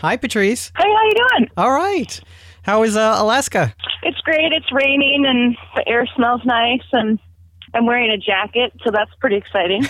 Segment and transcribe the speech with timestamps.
[0.00, 0.72] Hi, Patrice.
[0.78, 1.50] Hey, how you doing?
[1.58, 2.18] All right.
[2.62, 3.74] How is uh, Alaska?
[4.02, 4.50] It's great.
[4.50, 7.18] It's raining and the air smells nice, and
[7.74, 9.86] I'm wearing a jacket, so that's pretty exciting.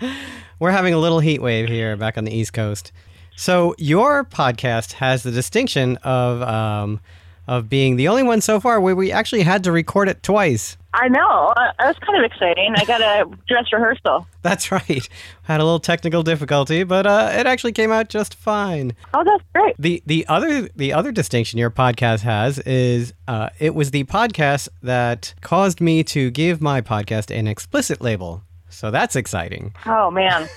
[0.60, 2.92] We're having a little heat wave here back on the East Coast.
[3.34, 7.00] So your podcast has the distinction of um,
[7.46, 10.76] of being the only one so far where we actually had to record it twice.
[11.00, 11.52] I know.
[11.56, 12.74] Uh, That's kind of exciting.
[12.76, 14.26] I got a dress rehearsal.
[14.42, 15.08] That's right.
[15.42, 18.94] Had a little technical difficulty, but uh, it actually came out just fine.
[19.14, 19.74] Oh, that's great.
[19.78, 24.68] The the other the other distinction your podcast has is uh, it was the podcast
[24.82, 28.42] that caused me to give my podcast an explicit label.
[28.70, 29.74] So that's exciting.
[29.86, 30.48] Oh man.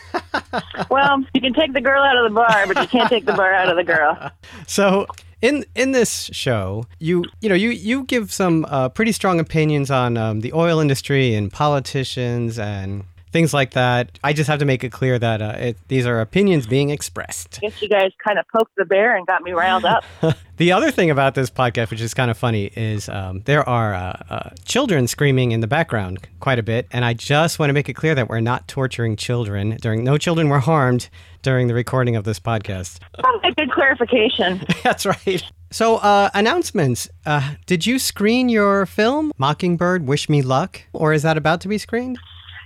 [0.89, 3.33] well, you can take the girl out of the bar, but you can't take the
[3.33, 4.31] bar out of the girl.
[4.67, 5.07] So
[5.41, 9.89] in in this show, you you know you you give some uh, pretty strong opinions
[9.89, 14.19] on um, the oil industry and politicians and things like that.
[14.23, 17.59] I just have to make it clear that uh, it, these are opinions being expressed.
[17.63, 20.03] I guess you guys kind of poked the bear and got me riled up.
[20.61, 23.95] The other thing about this podcast, which is kind of funny, is um, there are
[23.95, 27.73] uh, uh, children screaming in the background quite a bit, and I just want to
[27.73, 29.77] make it clear that we're not torturing children.
[29.81, 31.09] During no children were harmed
[31.41, 32.99] during the recording of this podcast.
[33.23, 34.63] Oh, a good clarification.
[34.83, 35.41] That's right.
[35.71, 37.09] So, uh, announcements.
[37.25, 40.79] Uh, did you screen your film, Mockingbird Wish Me Luck?
[40.93, 42.19] Or is that about to be screened?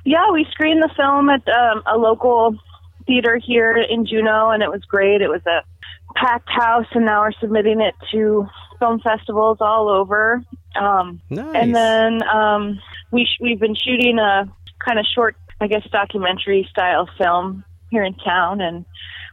[0.05, 2.55] Yeah, we screened the film at um, a local
[3.07, 5.21] theater here in Juneau, and it was great.
[5.21, 5.61] It was a
[6.15, 8.47] packed house, and now we're submitting it to
[8.79, 10.43] film festivals all over.
[10.79, 11.55] Um, Nice.
[11.55, 12.79] And then um,
[13.11, 14.45] we sh- we've been shooting a
[14.85, 18.85] kind of short, I guess, documentary style film here in town, and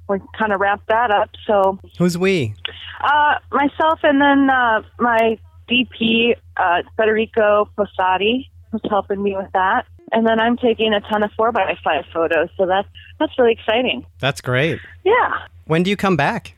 [0.09, 1.31] we're kind of wrapped that up.
[1.47, 2.55] So Who's we?
[3.03, 9.87] uh, myself and then uh, my DP, uh, Federico Posati, was helping me with that.
[10.13, 13.53] And then I'm taking a ton of four by five photos, so that's that's really
[13.53, 14.05] exciting.
[14.21, 14.79] That's great.
[15.05, 16.55] Yeah, When do you come back?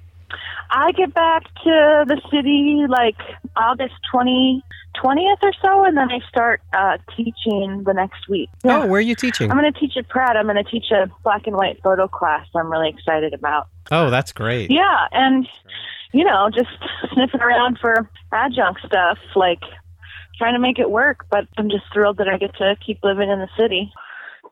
[0.70, 3.16] I get back to the city like
[3.54, 4.60] August 20,
[4.96, 8.48] 20th or so, and then I start uh, teaching the next week.
[8.64, 8.82] Yeah.
[8.82, 9.50] Oh, where are you teaching?
[9.52, 10.36] I'm going to teach at Pratt.
[10.36, 12.46] I'm going to teach a black and white photo class.
[12.56, 13.68] I'm really excited about.
[13.92, 14.70] Oh, that's great.
[14.72, 15.46] Yeah, and
[16.12, 16.70] you know, just
[17.12, 19.62] sniffing around for adjunct stuff, like
[20.38, 21.26] trying to make it work.
[21.30, 23.92] But I'm just thrilled that I get to keep living in the city.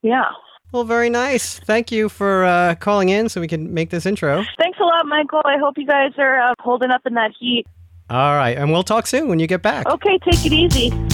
[0.03, 0.31] Yeah.
[0.73, 1.59] Well, very nice.
[1.59, 4.43] Thank you for uh, calling in so we can make this intro.
[4.59, 5.43] Thanks a lot, Michael.
[5.45, 7.67] I hope you guys are uh, holding up in that heat.
[8.09, 8.57] All right.
[8.57, 9.87] And we'll talk soon when you get back.
[9.87, 11.12] Okay, take it easy.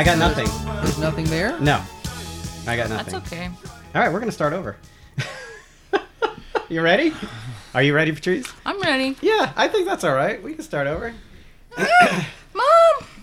[0.00, 0.48] I got nothing.
[0.76, 1.60] There's nothing there?
[1.60, 1.78] No.
[2.66, 3.12] I got nothing.
[3.12, 3.50] That's okay.
[3.94, 4.10] All right.
[4.10, 4.78] We're going to start over.
[6.70, 7.12] you ready?
[7.74, 8.50] Are you ready, Patrice?
[8.64, 9.18] I'm ready.
[9.20, 10.42] Yeah, I think that's all right.
[10.42, 11.12] We can start over.
[11.78, 12.64] Mom!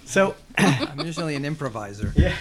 [0.06, 2.14] So, I'm usually an improviser.
[2.16, 2.32] you,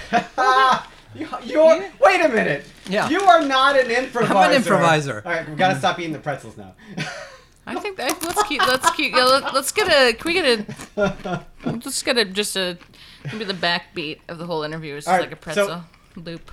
[1.42, 2.66] you're, wait a minute.
[2.90, 3.08] Yeah.
[3.08, 4.36] You are not an improviser.
[4.36, 5.22] I'm an improviser.
[5.24, 6.74] All right, we've got to stop eating the pretzels now.
[7.66, 10.68] I think that let's keep let's keep yeah, let, let's get a can we get
[10.96, 12.78] a let's get a just a
[13.32, 15.84] maybe the backbeat of the whole interview is just All right, like a pretzel
[16.16, 16.50] loop.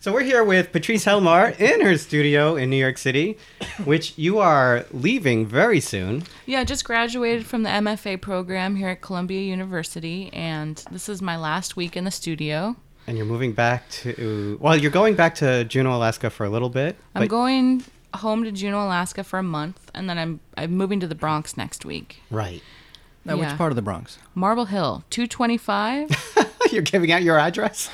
[0.00, 3.36] So we're here with Patrice Helmar in her studio in New York City,
[3.84, 6.22] which you are leaving very soon.
[6.46, 11.20] Yeah, I just graduated from the MFA program here at Columbia University, and this is
[11.20, 12.76] my last week in the studio.
[13.08, 16.70] And you're moving back to, well, you're going back to Juneau, Alaska for a little
[16.70, 16.94] bit.
[17.16, 17.82] I'm but- going
[18.14, 21.56] home to Juneau, Alaska for a month, and then I'm I'm moving to the Bronx
[21.56, 22.22] next week.
[22.30, 22.62] Right.
[23.28, 23.50] Now, Yeah.
[23.50, 24.18] which part of the Bronx?
[24.34, 26.10] Marble Hill, 225.
[26.72, 27.88] you're giving out your address?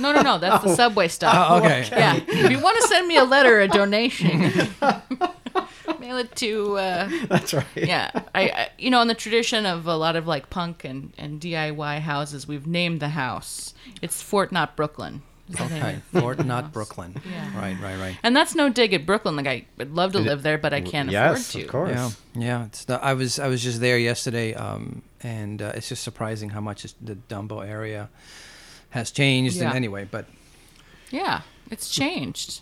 [0.00, 1.50] No, no, no, that's the subway stop.
[1.50, 1.86] Oh, okay.
[1.90, 2.16] Yeah.
[2.26, 4.38] If you want to send me a letter, a donation,
[6.00, 6.76] mail it to.
[6.78, 7.64] Uh, That's right.
[7.76, 11.12] yeah, I, I, you know, in the tradition of a lot of like punk and,
[11.18, 13.74] and DIY houses, we've named the house.
[14.02, 15.22] It's Fort Not Brooklyn.
[15.48, 16.72] Is the name Okay, Fort, the not.
[16.72, 17.20] Brooklyn.
[17.30, 17.58] Yeah.
[17.58, 18.18] Right, right, right.
[18.22, 19.36] And that's no dig at Brooklyn.
[19.36, 21.66] Like I would love to live there, but I can't yes, afford to.
[21.66, 21.90] of course.
[22.34, 22.64] Yeah, yeah.
[22.66, 26.50] It's the, I was I was just there yesterday, um, and uh, it's just surprising
[26.50, 28.08] how much the Dumbo area
[28.90, 29.56] has changed.
[29.56, 29.66] Yeah.
[29.68, 30.26] And anyway, but
[31.10, 32.60] Yeah, it's changed.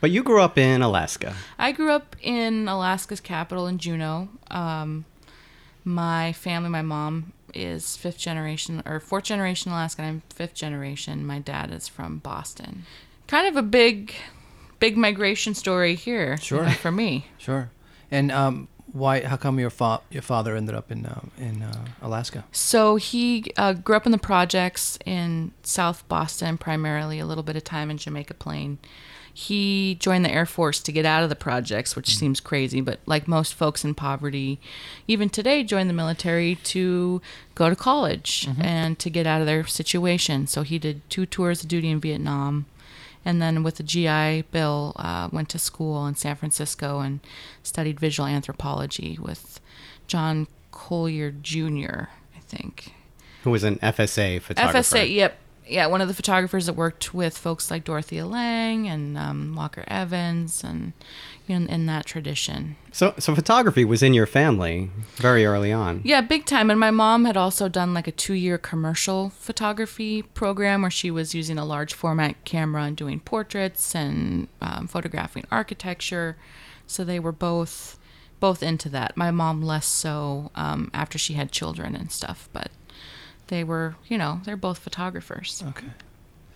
[0.00, 1.34] But you grew up in Alaska.
[1.58, 4.28] I grew up in Alaska's capital in Juneau.
[4.50, 5.04] Um,
[5.84, 10.04] my family, my mom is fifth generation or fourth generation Alaskan.
[10.04, 11.24] I'm fifth generation.
[11.26, 12.84] My dad is from Boston.
[13.26, 14.14] Kind of a big,
[14.78, 16.32] big migration story here.
[16.32, 16.64] you Sure.
[16.64, 17.26] know, for me.
[17.38, 17.70] sure.
[18.10, 19.22] And um, why?
[19.24, 22.44] How come your fa- your father ended up in uh, in uh, Alaska?
[22.50, 27.54] So he uh, grew up in the projects in South Boston, primarily a little bit
[27.56, 28.78] of time in Jamaica Plain.
[29.32, 33.00] He joined the Air Force to get out of the projects, which seems crazy, but
[33.06, 34.58] like most folks in poverty,
[35.06, 37.22] even today, join the military to
[37.54, 40.46] go to college and to get out of their situation.
[40.46, 42.66] So he did two tours of duty in Vietnam,
[43.24, 47.20] and then with the GI Bill, uh, went to school in San Francisco and
[47.62, 49.60] studied visual anthropology with
[50.06, 52.08] John Collier Jr.
[52.36, 52.94] I think.
[53.44, 54.78] Who was an FSA photographer?
[54.78, 55.38] FSA, yep.
[55.70, 59.84] Yeah, one of the photographers that worked with folks like Dorothea Lange and um, Walker
[59.86, 60.92] Evans and
[61.46, 62.76] you know, in that tradition.
[62.92, 66.00] So, so photography was in your family very early on.
[66.04, 66.70] Yeah, big time.
[66.70, 71.10] And my mom had also done like a two year commercial photography program where she
[71.10, 76.36] was using a large format camera and doing portraits and um, photographing architecture.
[76.86, 77.96] So they were both
[78.40, 79.16] both into that.
[79.16, 82.70] My mom less so um, after she had children and stuff, but
[83.50, 85.62] they were, you know, they're both photographers.
[85.68, 85.88] Okay.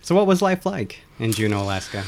[0.01, 2.03] So, what was life like in Juneau, Alaska?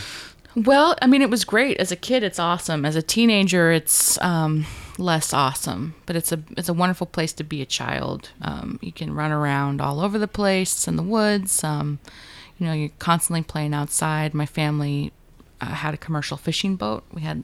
[0.55, 1.77] Well, I mean, it was great.
[1.77, 2.83] As a kid, it's awesome.
[2.83, 4.65] As a teenager, it's um,
[4.97, 5.93] less awesome.
[6.07, 8.31] But it's a it's a wonderful place to be a child.
[8.41, 11.63] Um, you can run around all over the place in the woods.
[11.63, 11.99] Um,
[12.57, 14.33] you know, you're constantly playing outside.
[14.33, 15.11] My family
[15.61, 17.03] uh, had a commercial fishing boat.
[17.13, 17.43] We had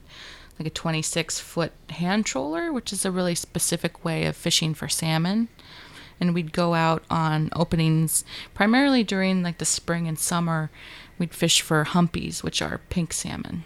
[0.58, 4.88] like a 26 foot hand troller, which is a really specific way of fishing for
[4.88, 5.48] salmon.
[6.20, 8.24] And we'd go out on openings
[8.54, 10.70] primarily during like the spring and summer.
[11.18, 13.64] We'd fish for humpies, which are pink salmon.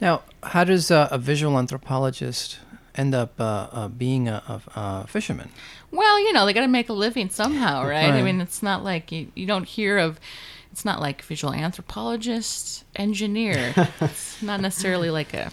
[0.00, 2.58] Now, how does uh, a visual anthropologist
[2.94, 5.50] end up uh, uh, being a, a, a fisherman?
[5.90, 8.10] Well, you know, they got to make a living somehow, right?
[8.10, 10.18] I mean, it's not like you, you don't hear of,
[10.72, 13.74] it's not like visual anthropologist, engineer.
[14.00, 15.50] it's not necessarily like a,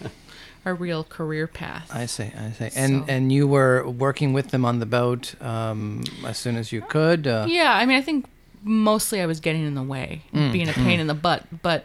[0.68, 1.90] a real career path.
[1.92, 2.70] I see, I see.
[2.76, 6.72] And So- and you were working with them on the boat um, as soon as
[6.72, 7.26] you could.
[7.26, 8.26] Uh, Yeah, I mean, I think
[8.62, 11.44] mostly I was getting in the way, Mm, being a pain in the butt.
[11.62, 11.84] But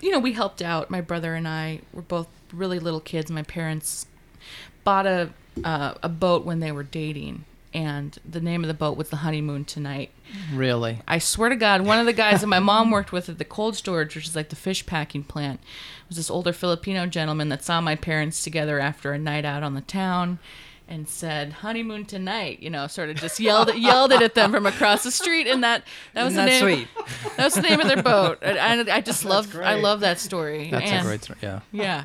[0.00, 0.90] you know, we helped out.
[0.90, 3.30] My brother and I were both really little kids.
[3.30, 4.06] My parents
[4.84, 5.30] bought a
[5.64, 7.44] uh, a boat when they were dating,
[7.74, 10.10] and the name of the boat was the Honeymoon Tonight.
[10.52, 11.00] Really?
[11.08, 13.44] I swear to God, one of the guys that my mom worked with at the
[13.44, 15.60] cold storage, which is like the fish packing plant,
[16.08, 19.74] was this older Filipino gentleman that saw my parents together after a night out on
[19.74, 20.38] the town
[20.86, 24.52] and said honeymoon tonight you know sort of just yelled it yelled it at them
[24.52, 25.82] from across the street and that
[26.12, 26.88] that was Isn't the that name sweet?
[27.38, 28.58] that was the name of their boat and
[28.90, 31.38] I, I just love I love that story That's And- a great story.
[31.40, 31.60] Yeah.
[31.72, 32.04] yeah.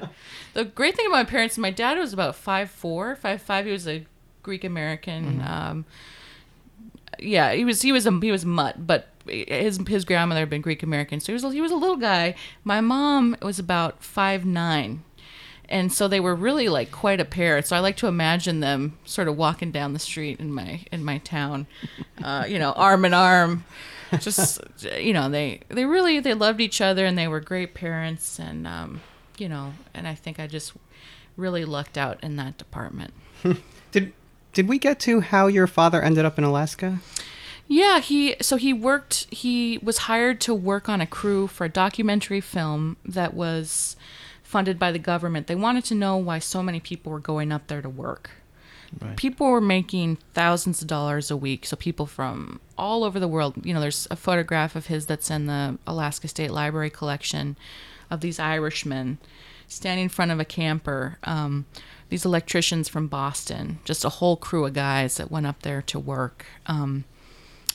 [0.54, 3.66] The great thing about my parents, my dad was about five four, five five.
[3.66, 4.06] He was a
[4.44, 5.42] Greek American.
[5.42, 5.86] Um,
[7.20, 10.62] yeah, he was he was a he was mutt, but his his grandmother had been
[10.62, 12.36] Greek American, so he was a- he was a little guy.
[12.64, 15.04] My mom was about five nine.
[15.72, 17.62] And so they were really like quite a pair.
[17.62, 21.04] So I like to imagine them sort of walking down the street in my in
[21.04, 21.68] my town,
[22.24, 23.66] uh, you know, arm in arm,
[24.20, 24.62] just
[25.00, 28.66] you know they they really they loved each other and they were great parents and
[28.66, 29.02] um,
[29.38, 30.74] you know and I think I just
[31.38, 33.14] really lucked out in that department.
[34.54, 37.00] Did we get to how your father ended up in Alaska?
[37.68, 41.70] Yeah, he so he worked he was hired to work on a crew for a
[41.70, 43.96] documentary film that was
[44.42, 45.46] funded by the government.
[45.46, 48.32] They wanted to know why so many people were going up there to work.
[49.00, 49.16] Right.
[49.16, 51.68] People were making thousands of dollars a week.
[51.68, 55.30] So people from all over the world, you know, there's a photograph of his that's
[55.30, 57.56] in the Alaska State Library collection
[58.10, 59.20] of these Irishmen
[59.70, 61.18] standing in front of a camper.
[61.24, 61.66] Um,
[62.10, 66.00] these electricians from Boston, just a whole crew of guys that went up there to
[66.00, 66.46] work.
[66.66, 67.06] Um,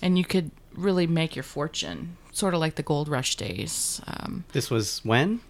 [0.02, 4.00] and you could really make your fortune, sort of like the gold rush days.
[4.06, 5.40] Um, This was when?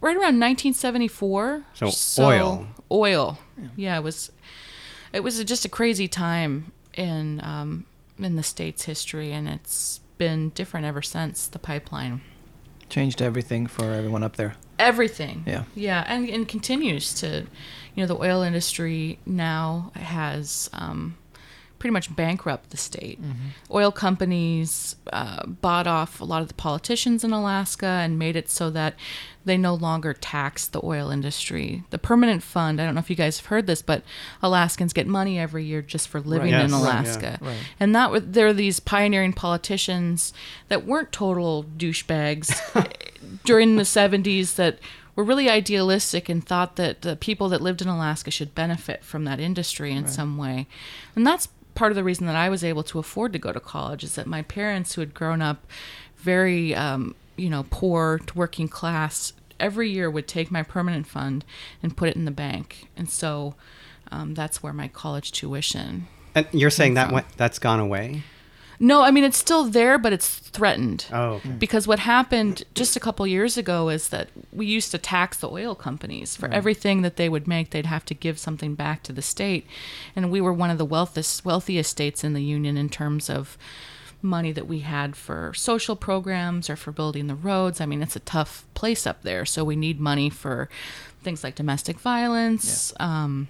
[0.00, 1.64] right around 1974.
[1.74, 1.90] So,
[2.24, 2.66] oil.
[2.90, 3.38] Oil.
[3.76, 3.96] Yeah.
[3.98, 4.32] it was.
[5.12, 7.84] It was just a crazy time in um,
[8.18, 12.20] in the state's history, and it's been different ever since the pipeline.
[12.88, 14.54] Changed everything for everyone up there.
[14.78, 15.44] Everything.
[15.46, 15.64] Yeah.
[15.74, 17.46] Yeah, and and continues to,
[17.94, 21.16] you know, the oil industry now has um,
[21.84, 23.20] pretty much bankrupt the state.
[23.70, 28.48] Oil companies uh, bought off a lot of the politicians in Alaska and made it
[28.48, 28.94] so that
[29.44, 31.82] they no longer tax the oil industry.
[31.90, 34.02] The permanent fund, I don't know if you guys have heard this, but
[34.42, 36.70] Alaskans get money every year just for living Yes.
[36.70, 37.38] in Right, yeah, Alaska.
[37.42, 37.58] right.
[37.78, 40.32] And that was, there are these pioneering politicians
[40.68, 42.48] that weren't total douchebags
[43.44, 44.78] during the 70s that
[45.16, 49.24] were really idealistic and thought that the people that lived in Alaska should benefit from
[49.24, 50.66] that industry in some way.
[51.14, 53.60] And that's part of the reason that I was able to afford to go to
[53.60, 55.66] college is that my parents who had grown up
[56.16, 61.44] very um, you know poor to working class every year would take my permanent fund
[61.82, 62.88] and put it in the bank.
[62.96, 63.54] And so
[64.10, 68.22] um, that's where my college tuition And you're saying that went, that's gone away?
[68.78, 71.06] No, I mean it's still there, but it's threatened.
[71.12, 71.50] Oh, okay.
[71.50, 75.50] Because what happened just a couple years ago is that we used to tax the
[75.50, 77.70] oil companies for everything that they would make.
[77.70, 79.66] They'd have to give something back to the state,
[80.14, 83.56] and we were one of the wealthiest wealthiest states in the union in terms of
[84.22, 87.80] money that we had for social programs or for building the roads.
[87.80, 90.68] I mean, it's a tough place up there, so we need money for
[91.22, 92.92] things like domestic violence.
[92.98, 93.48] Um,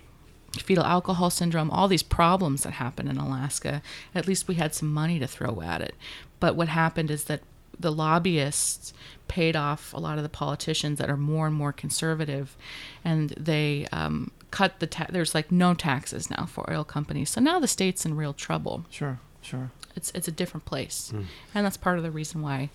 [0.63, 3.83] fetal alcohol syndrome, all these problems that happen in Alaska,
[4.15, 5.95] at least we had some money to throw at it.
[6.41, 7.43] But what happened is that
[7.79, 8.93] the lobbyists
[9.29, 12.57] paid off a lot of the politicians that are more and more conservative,
[13.05, 17.31] and they um, cut the ta- there's like no taxes now for oil companies.
[17.31, 18.85] So now the state's in real trouble.
[18.91, 19.71] Sure, sure.
[19.97, 21.13] It's it's a different place,
[21.55, 22.71] and that's part of the reason why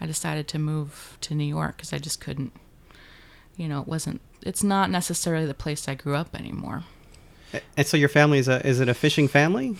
[0.00, 2.52] I decided to move to New York because I just couldn't.
[3.56, 4.20] You know, it wasn't.
[4.42, 6.84] It's not necessarily the place I grew up anymore.
[7.76, 9.76] And so your family is a is it a fishing family?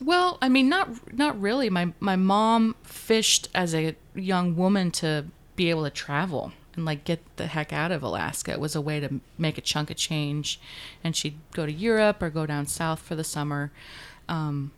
[0.00, 1.70] Well, I mean, not not really.
[1.70, 7.04] My my mom fished as a young woman to be able to travel and like
[7.04, 8.52] get the heck out of Alaska.
[8.52, 10.60] It was a way to make a chunk of change,
[11.04, 13.70] and she'd go to Europe or go down south for the summer.
[14.28, 14.72] Um,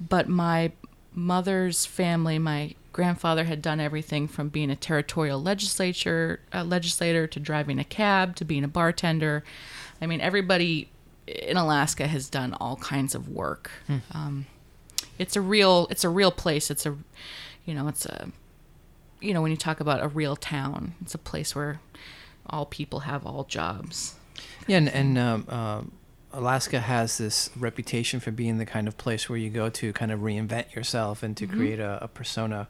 [0.00, 0.72] but my
[1.12, 7.38] mother's family, my grandfather had done everything from being a territorial legislature uh, legislator to
[7.38, 9.44] driving a cab to being a bartender.
[10.00, 10.90] I mean, everybody
[11.28, 13.70] in Alaska has done all kinds of work.
[14.12, 14.46] Um,
[15.18, 16.70] it's a real it's a real place.
[16.70, 16.96] It's a
[17.64, 18.30] you know it's a
[19.20, 21.80] you know when you talk about a real town, it's a place where
[22.48, 24.14] all people have all jobs.
[24.66, 25.92] Yeah, and, and um, um,
[26.32, 30.12] Alaska has this reputation for being the kind of place where you go to kind
[30.12, 32.68] of reinvent yourself and to create a, a persona,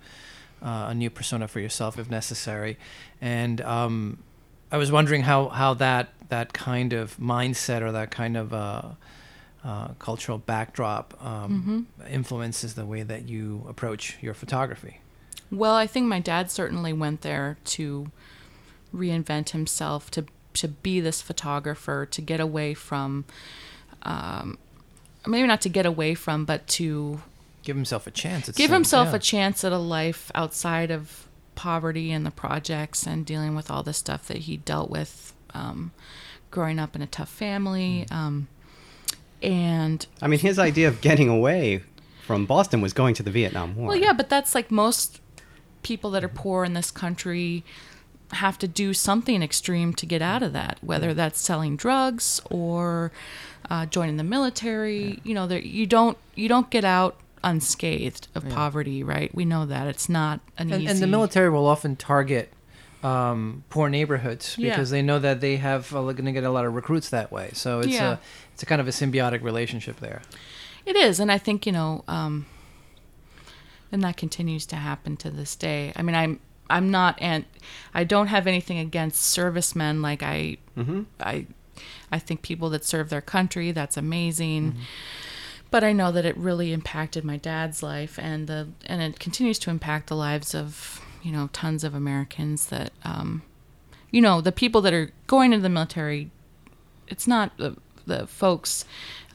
[0.62, 2.78] uh, a new persona for yourself if necessary.
[3.20, 4.22] And um,
[4.70, 8.82] I was wondering how, how that that kind of mindset or that kind of uh,
[9.64, 15.00] uh, cultural backdrop um, influences the way that you approach your photography.
[15.50, 18.10] Well, I think my dad certainly went there to
[18.94, 23.24] reinvent himself, to to be this photographer, to get away from,
[24.02, 24.58] um,
[25.26, 27.20] maybe not to get away from, but to
[27.62, 28.48] Give himself a chance.
[28.50, 29.16] give himself yeah.
[29.16, 33.82] a chance at a life outside of poverty and the projects and dealing with all
[33.82, 35.92] the stuff that he dealt with um,
[36.50, 38.06] growing up in a tough family.
[38.10, 38.14] Mm.
[38.14, 38.48] Um,
[39.42, 41.82] and I mean, his idea of getting away
[42.22, 43.88] from Boston was going to the Vietnam War.
[43.88, 45.20] Well, yeah, but that's like most
[45.82, 47.64] people that are poor in this country
[48.32, 53.10] have to do something extreme to get out of that, whether that's selling drugs or
[53.70, 55.20] uh, joining the military.
[55.24, 59.34] You know, there, you don't you don't get out unscathed of poverty, right?
[59.34, 60.90] We know that it's not an and, easy.
[60.90, 62.52] and the military will often target
[63.02, 64.70] um, poor neighborhoods Yeah.
[64.70, 67.30] because they know that they have uh, going to get a lot of recruits that
[67.30, 67.50] way.
[67.52, 68.12] So it's Yeah.
[68.12, 68.18] a
[68.52, 70.22] it's a kind of a symbiotic relationship there.
[70.84, 72.46] It is, and I think you know, um,
[73.92, 75.92] and that continues to happen to this day.
[75.96, 76.40] I mean, I'm
[76.70, 77.44] I'm not, and
[77.94, 80.02] I don't have anything against servicemen.
[80.02, 80.58] Like I,
[81.18, 81.46] I,
[82.12, 84.76] I think people that serve their country, that's amazing.
[85.70, 89.58] But I know that it really impacted my dad's life, and the and it continues
[89.60, 93.42] to impact the lives of you know tons of Americans that, um,
[94.10, 96.30] you know, the people that are going into the military
[97.08, 98.84] it's not the, the folks,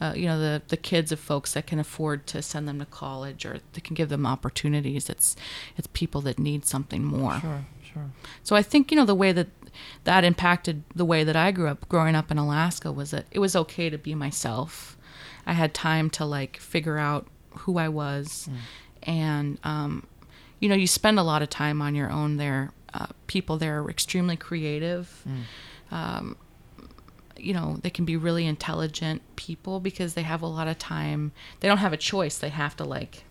[0.00, 2.86] uh, you know, the, the kids of folks that can afford to send them to
[2.86, 5.08] college or that can give them opportunities.
[5.08, 5.36] It's
[5.76, 7.40] it's people that need something more.
[7.40, 8.10] Sure, sure.
[8.42, 9.48] So I think you know the way that
[10.04, 13.38] that impacted the way that I grew up growing up in Alaska was that it
[13.38, 14.96] was okay to be myself.
[15.46, 17.26] I had time to like figure out
[17.58, 18.48] who I was,
[19.04, 20.06] and um,
[20.60, 22.72] you know you spend a lot of time on your own there.
[22.92, 25.24] Uh, people there are extremely creative.
[25.90, 26.36] Um,
[27.36, 31.32] you know they can be really intelligent people because they have a lot of time.
[31.60, 32.38] They don't have a choice.
[32.38, 33.24] They have to like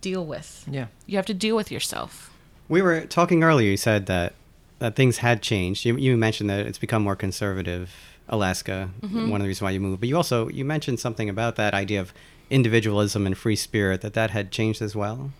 [0.00, 0.64] deal with.
[0.70, 0.86] Yeah.
[1.06, 2.30] You have to deal with yourself.
[2.68, 3.70] We were talking earlier.
[3.70, 4.34] You said that
[4.78, 5.84] that things had changed.
[5.84, 7.90] You, you mentioned that it's become more conservative.
[8.28, 9.28] Alaska, Mm-hmm.
[9.30, 10.00] one of the reasons why you moved.
[10.00, 12.14] But you also you mentioned something about that idea of
[12.50, 15.32] individualism and free spirit that that had changed as well.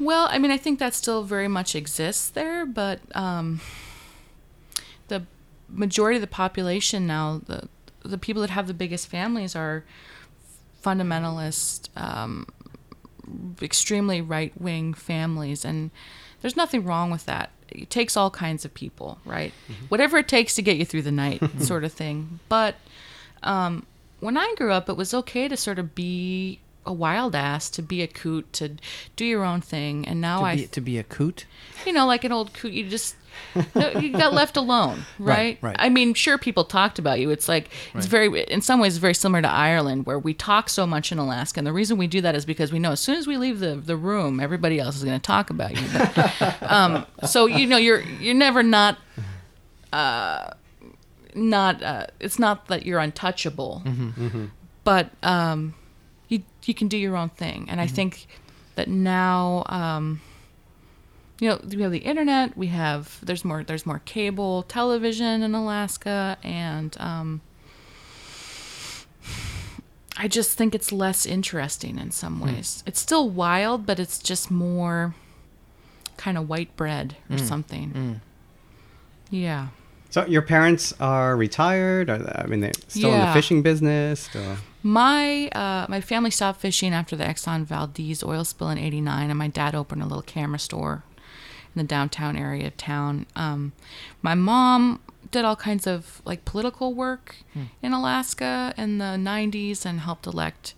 [0.00, 3.60] Well, I mean, I think that still very much exists there, but um,
[5.08, 5.24] the
[5.68, 7.68] majority of the population now, the
[8.04, 9.84] the people that have the biggest families are
[10.82, 12.46] fundamentalist, um,
[13.60, 15.90] extremely right wing families, and
[16.40, 17.50] there's nothing wrong with that.
[17.68, 19.52] It takes all kinds of people, right?
[19.88, 22.40] Whatever it takes to get you through the night, sort of thing.
[22.48, 22.76] But
[23.42, 23.84] um,
[24.20, 27.82] when I grew up, it was okay to sort of be a wild ass to
[27.82, 28.76] be a coot to
[29.14, 31.44] do your own thing, and now to, I be, to be a coot.
[31.86, 32.72] you know, like an old coot.
[32.72, 33.14] You just
[33.74, 35.58] no, you got left alone, right?
[35.60, 35.76] Right, right.
[35.78, 37.30] I mean, sure, people talked about you.
[37.30, 40.86] It's like it's very, in some ways, very similar to Ireland, where we talk so
[40.86, 43.16] much in Alaska, and the reason we do that is because we know as soon
[43.16, 45.86] as we leave the the room, everybody else is going to talk about you.
[45.92, 48.98] But, um, so you know, you're you're never not.
[49.92, 50.50] Uh,
[51.34, 53.82] not uh, it's not that you're untouchable
[54.88, 55.74] but um,
[56.68, 57.66] you can do your own thing.
[57.70, 58.26] And i think
[58.76, 60.20] that now um,
[61.40, 65.54] you know we have the internet we have there's more there's more cable television in
[65.54, 67.40] alaska and um,
[70.16, 72.82] i just think it's less interesting in some ways.
[72.86, 75.14] It's still wild but it's just more
[76.16, 78.20] kind of white bread or something.
[79.30, 79.68] Yeah.
[80.10, 82.08] So your parents are retired?
[82.10, 84.20] Or I mean, they're still in the fishing business?
[84.20, 84.56] Still?
[84.82, 89.38] My uh, my family stopped fishing after the Exxon Valdez oil spill in '89, and
[89.38, 91.02] my dad opened a little camera store
[91.74, 93.26] in the downtown area of town.
[93.34, 93.72] Um,
[94.22, 97.36] my mom did all kinds of like political work
[97.82, 100.74] in Alaska in the '90s and helped elect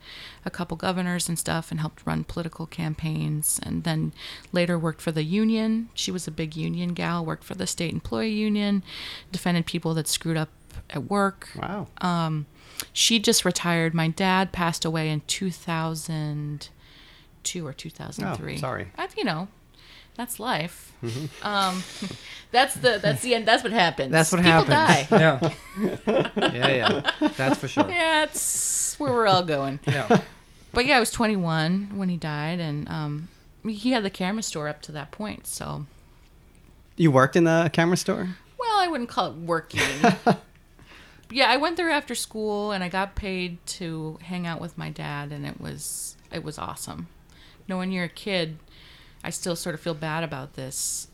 [0.46, 3.60] a couple governors and stuff, and helped run political campaigns.
[3.62, 4.12] And then
[4.50, 5.90] later worked for the union.
[5.92, 7.22] She was a big union gal.
[7.24, 8.82] Worked for the state employee union,
[9.30, 10.48] defended people that screwed up
[10.88, 11.88] at work Wow.
[12.92, 13.94] She just retired.
[13.94, 18.52] My dad passed away in 2002 or 2003.
[18.52, 18.88] Oh, sorry.
[18.96, 19.48] I, you know,
[20.14, 20.92] that's life.
[21.42, 21.82] Um,
[22.52, 23.46] that's the that's the end.
[23.48, 24.12] That's what happens.
[24.12, 25.08] That's what People happens.
[25.08, 25.18] die.
[25.18, 25.50] Yeah.
[26.52, 27.10] yeah, yeah.
[27.36, 27.88] That's for sure.
[27.88, 29.80] Yeah, it's where we're all going.
[29.86, 30.20] Yeah.
[30.72, 33.28] But yeah, I was 21 when he died, and um,
[33.64, 35.46] he had the camera store up to that point.
[35.46, 35.86] So,
[36.96, 38.28] You worked in the camera store?
[38.58, 39.80] well, I wouldn't call it working.
[41.30, 44.90] yeah, I went there after school, and I got paid to hang out with my
[44.90, 47.08] dad, and it was it was awesome.
[47.30, 48.58] You know, when you're a kid,
[49.22, 51.08] I still sort of feel bad about this.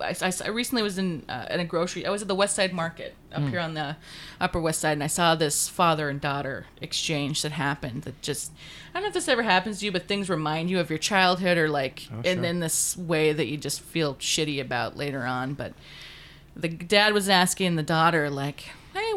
[0.00, 2.06] I, I, I recently was in uh, in a grocery.
[2.06, 3.96] I was at the West Side Market up here on the
[4.40, 8.02] Upper West Side, and I saw this father and daughter exchange that happened.
[8.02, 8.52] That just
[8.90, 10.98] I don't know if this ever happens to you, but things remind you of your
[10.98, 12.44] childhood, or like in, sure.
[12.44, 15.54] in this way that you just feel shitty about later on.
[15.54, 15.74] But
[16.56, 18.72] the dad was asking the daughter like, "Hey,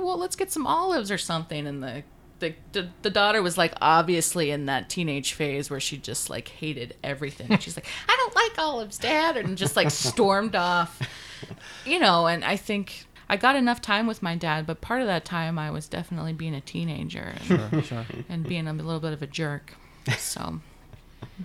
[0.08, 2.04] well, let's get some olives or something," and the
[2.39, 6.48] the, the, the daughter was like obviously in that teenage phase where she just like
[6.50, 7.58] hated everything.
[7.58, 11.02] She's like, I don't like olives, Dad, and just like stormed off.
[11.86, 15.08] You know, and I think I got enough time with my dad, but part of
[15.08, 18.06] that time I was definitely being a teenager and, Sure, sure.
[18.30, 19.74] and being a little bit of a jerk.
[20.17, 20.62] So,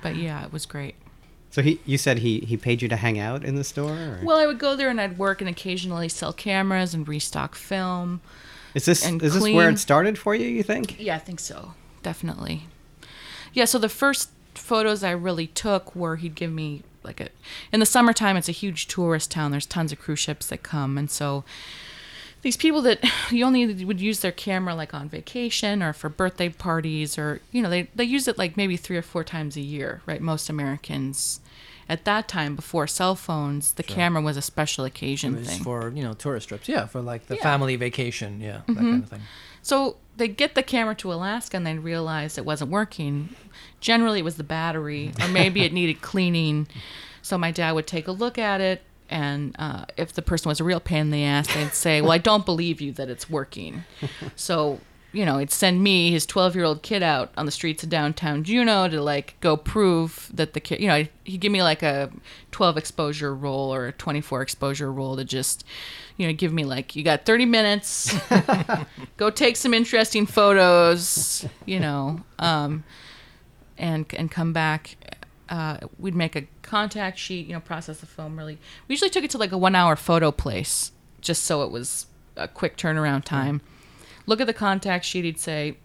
[0.02, 0.94] but yeah, it was great.
[1.50, 3.92] So he, you said he, he paid you to hang out in the store?
[3.92, 4.20] Or?
[4.22, 8.20] Well, I would go there and I'd work and occasionally sell cameras and restock film.
[8.74, 10.46] Is this is this where it started for you?
[10.48, 11.00] You think?
[11.00, 11.74] Yeah, I think so.
[12.02, 12.64] Definitely.
[13.52, 17.28] Yeah, so the first photos I really took were he'd give me like a
[17.72, 19.50] in the summertime it's a huge tourist town.
[19.50, 21.44] There's tons of cruise ships that come and so
[22.42, 26.48] these people that you only would use their camera like on vacation or for birthday
[26.48, 29.60] parties or you know they they use it like maybe 3 or 4 times a
[29.60, 30.20] year, right?
[30.20, 31.40] Most Americans
[31.92, 35.62] at that time before cell phones, the camera was a special occasion It was thing.
[35.62, 36.68] for, you know, tourist trips.
[36.68, 37.42] Yeah, for like the Yeah.
[37.42, 38.40] family vacation.
[38.40, 39.20] Yeah, that kind of thing.
[39.62, 43.28] So they get the camera to Alaska and they realize it wasn't working.
[43.80, 46.66] Generally, it was the battery, or maybe it needed cleaning.
[47.22, 50.58] So my dad would take a look at it, and uh, if the person was
[50.60, 53.28] a real pain in the ass, they'd say, "Well, I don't believe you that it's
[53.30, 53.84] working."
[54.36, 54.80] So
[55.12, 57.90] you know, he'd send me his 12 year old kid out on the streets of
[57.90, 61.82] downtown Juneau to like go prove that the kid, you know, he'd give me like
[61.82, 62.10] a
[62.50, 65.64] 12 exposure roll or a 24 exposure roll to just,
[66.16, 68.14] you know, give me like, you got 30 minutes,
[69.18, 72.82] go take some interesting photos, you know, um,
[73.76, 74.96] and, and come back.
[75.50, 78.58] Uh, we'd make a contact sheet, you know, process the film really.
[78.88, 82.06] We usually took it to like a one hour photo place just so it was
[82.34, 83.60] a quick turnaround time
[84.26, 85.24] look at the contact sheet.
[85.24, 85.76] He'd say,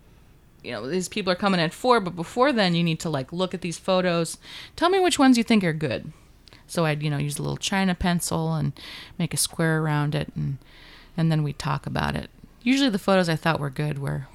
[0.64, 3.32] you know, these people are coming at four, but before then, you need to like
[3.32, 4.38] look at these photos.
[4.76, 6.12] Tell me which ones you think are good.
[6.68, 8.74] So I'd, you know, use a little china pencil and
[9.18, 10.58] make a square around it, and
[11.16, 12.30] and then we'd talk about it.
[12.62, 14.28] Usually, the photos I thought were good were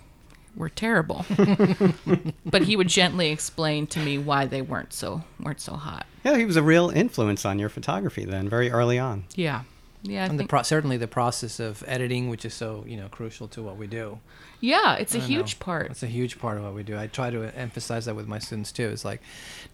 [0.56, 1.24] were terrible,
[2.46, 6.06] but he would gently explain to me why they weren't so weren't so hot.
[6.24, 9.24] Yeah, he was a real influence on your photography then, very early on.
[9.34, 9.62] Yeah,
[10.02, 13.08] yeah, I And the pro- certainly the process of editing, which is so you know
[13.08, 14.18] crucial to what we do.
[14.60, 15.64] yeah, it's a huge know.
[15.64, 15.90] part.
[15.90, 16.96] It's a huge part of what we do.
[16.98, 18.88] I try to emphasize that with my students too.
[18.88, 19.20] It's like,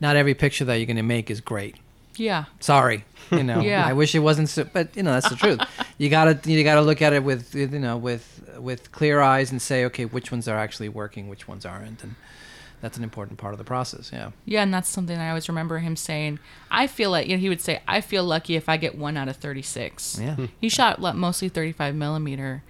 [0.00, 1.76] not every picture that you're going to make is great.
[2.16, 3.60] Yeah, Sorry, you know.
[3.72, 3.86] Yeah.
[3.86, 5.60] I wish it wasn't, so, but you know that's the truth.
[5.98, 9.60] You gotta you gotta look at it with you know with with clear eyes and
[9.60, 12.14] say, okay, which ones are actually working, which ones aren't, and
[12.80, 14.10] that's an important part of the process.
[14.12, 14.30] Yeah.
[14.44, 16.38] Yeah, and that's something I always remember him saying.
[16.70, 19.16] I feel like you know, he would say, "I feel lucky if I get one
[19.16, 20.34] out of 36." Yeah.
[20.36, 20.44] Hmm.
[20.60, 22.62] He shot lo- mostly 35 millimeter,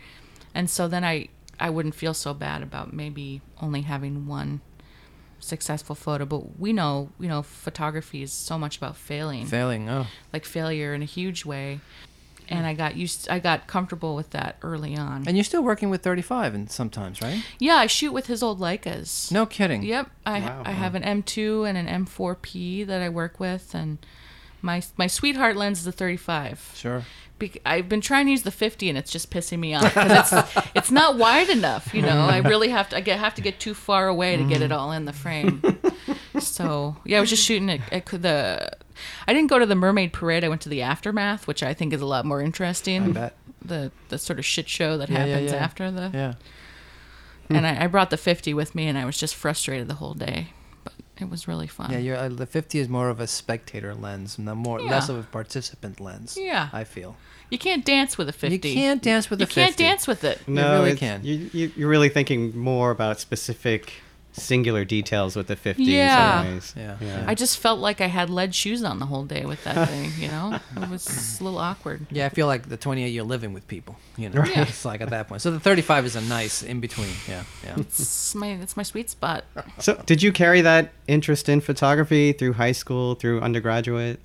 [0.54, 1.28] and so then I
[1.60, 4.60] I wouldn't feel so bad about maybe only having one
[5.40, 6.24] successful photo.
[6.24, 9.88] But we know you know photography is so much about failing, Failing.
[9.88, 10.06] Oh.
[10.32, 11.80] like failure in a huge way.
[12.50, 13.28] And I got used.
[13.28, 15.24] I got comfortable with that early on.
[15.26, 17.42] And you're still working with 35 and sometimes, right?
[17.58, 19.30] yeah, I shoot with his old Leicas.
[19.30, 19.82] No kidding.
[19.82, 20.62] Yep, I Wow.
[20.64, 23.98] I have an M2 and an M4P that I work with, and
[24.62, 26.72] my my sweetheart lens is a 35.
[26.74, 27.04] Sure.
[27.38, 30.32] Bec- I've been trying to use the 50, and it's just pissing me off because
[30.32, 31.94] it's it's not wide enough.
[31.94, 34.44] You know, I really have to I get have to get too far away to
[34.44, 34.76] get it mm.
[34.76, 35.62] all in the frame.
[36.40, 38.72] so yeah, I was just shooting at, at the.
[39.26, 40.44] I didn't go to the Mermaid Parade.
[40.44, 43.02] I went to the aftermath, which I think is a lot more interesting.
[43.04, 43.36] I bet.
[43.64, 45.58] The the sort of shit show that Yeah, yeah, happens yeah.
[45.58, 46.34] after the Yeah.
[47.50, 50.14] and I, I brought the 50 with me and i was just frustrated the whole
[50.14, 50.48] day
[50.84, 53.94] but it was really fun Yeah, you're, uh, the 50 is more of a spectator
[53.96, 54.90] lens, no more Yeah.
[54.90, 56.36] less of a participant lens.
[56.40, 56.68] Yeah.
[56.72, 57.16] I feel.
[57.50, 60.22] you can't dance with a 50 You can't dance with you a can't dance with
[60.22, 61.24] it No, you really can.
[61.24, 63.92] You, you, you're really thinking more about specific,
[64.38, 66.42] singular details with the 50 Yeah.
[66.42, 66.98] in some ways.
[67.00, 67.24] Yeah.
[67.26, 70.10] i just felt like i had lead shoes on the whole day with that thing
[70.18, 73.52] you know it was a little awkward Yeah, I feel like the 28 you're living
[73.52, 73.96] with people.
[74.16, 74.62] You know, Yeah.
[74.62, 75.42] it's like at that point.
[75.42, 77.10] So the 35 is a nice in between.
[77.28, 77.74] Yeah, yeah.
[77.78, 79.44] it's my it's my sweet spot
[79.78, 84.20] So, did you carry that interest in photography through high school, through undergraduate?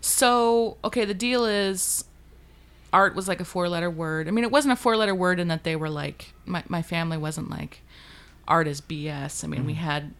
[0.00, 2.04] so okay the deal is
[2.92, 5.40] art was like a four letter word i mean it wasn't a four letter word
[5.40, 7.82] in that they were like my, my family wasn't like
[8.48, 9.82] art is bs i mean we mm-hmm.
[9.82, 10.14] had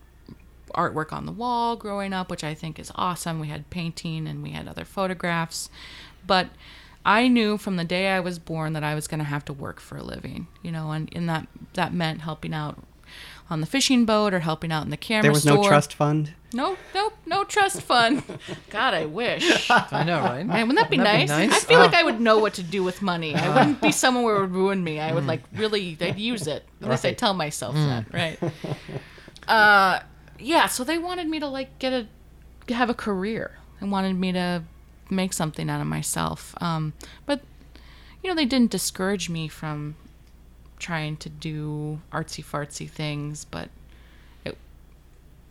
[0.74, 3.40] artwork on the wall growing up which i think is awesome.
[3.40, 5.70] We had painting and we had other photographs.
[6.26, 6.50] But
[7.06, 9.52] i knew from the day i was born that i was going to have to
[9.52, 12.82] work for a living you know and, and that that meant helping out
[13.50, 15.94] on the fishing boat or helping out in the camera There was store no trust
[15.94, 16.32] fund.
[16.52, 18.22] no nope no trust fund
[18.70, 20.44] god i wish I know, right?
[20.46, 21.50] Man, wouldn't that be, Wouldn't nice?
[21.50, 23.34] that I feel like I would know what to do with money.
[23.34, 24.98] I wouldn't be someone where it would ruin me.
[25.00, 26.64] I would like really, I'd use it.
[26.82, 28.38] At least I tell myself that, right?
[29.48, 30.00] Uh,
[30.38, 30.66] yeah.
[30.66, 34.62] So they wanted me to like get a, have a career, and wanted me to
[35.10, 36.54] make something out of myself.
[36.62, 36.92] Um,
[37.26, 37.40] but
[38.22, 39.96] you know, they didn't discourage me from
[40.78, 43.68] trying to do artsy fartsy things, but
[44.44, 44.56] it,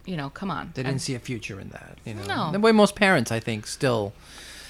[0.06, 0.72] you know, come on.
[0.76, 1.98] They didn't see a future in that.
[2.06, 2.52] You know, No.
[2.52, 4.13] the way most parents, I think, still.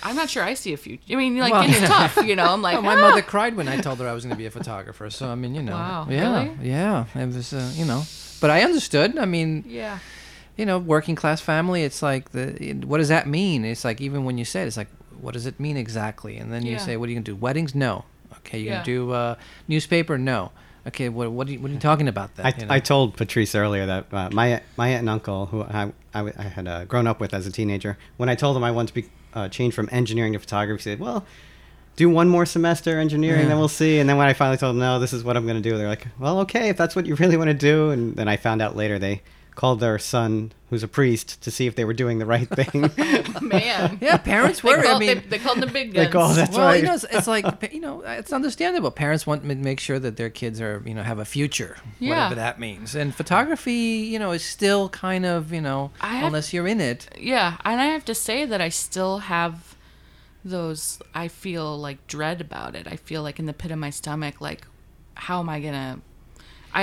[0.03, 1.03] I'm not sure I see a future.
[1.11, 2.53] I mean, like Well, it's tough, you know.
[2.53, 4.37] I'm like, Oh, my "Ah." mother cried when I told her I was going to
[4.37, 5.09] be a photographer.
[5.09, 6.57] So I mean, you know, Wow, yeah, really?
[6.69, 8.03] yeah, it was, uh, you know,
[8.39, 9.17] but I understood.
[9.17, 9.97] I mean, Yeah.
[10.55, 11.83] you know, working class family.
[11.83, 13.65] It's like the what does that mean?
[13.65, 14.89] It's like even when you say it, it's like
[15.19, 16.37] what does it mean exactly?
[16.37, 16.77] And then you Yeah.
[16.77, 17.35] say, what are you gonna do?
[17.35, 17.73] Weddings?
[17.73, 18.05] No.
[18.47, 18.73] Okay, you're Yeah.
[18.75, 19.35] gonna do uh,
[19.67, 20.17] newspaper?
[20.17, 20.51] No.
[20.87, 22.45] Okay, what what are you, what are you talking about then?
[22.45, 22.73] I, you know?
[22.73, 26.43] I told Patrice earlier that uh, my my aunt and uncle, who I, I, I
[26.43, 28.93] had uh, grown up with as a teenager, when I told them I wanted to
[28.93, 31.25] be uh, change from engineering to photography, said, "Well,
[31.97, 33.47] do one more semester engineering, Yeah.
[33.49, 35.43] then we'll see." And then when I finally told them, "No, this is what I'm
[35.45, 37.89] going to do," they're like, "Well, okay, if that's what you really want to do."
[37.89, 39.21] And then I found out later they
[39.57, 42.91] called their son, who's a priest, to see if they were doing the right thing.
[43.41, 43.97] Man.
[43.99, 46.13] yeah, parents They called, I mean, they, they called them big They guns.
[46.13, 46.79] call That's well, right.
[46.79, 48.91] you know, it's, it's like you know, it's understandable.
[48.91, 52.09] Parents want to make sure that their kids are, you know, have a future, Yeah.
[52.25, 52.93] whatever that means.
[52.95, 53.73] And photography,
[54.13, 57.09] you know, is still kind of, you know, I have- unless you're in it.
[57.17, 59.75] Yeah, and I have to say that I still have
[60.45, 60.99] those.
[61.15, 62.87] I feel like dread about it.
[62.87, 64.67] I feel like in the pit of my stomach, like,
[65.15, 65.99] how am I gonna?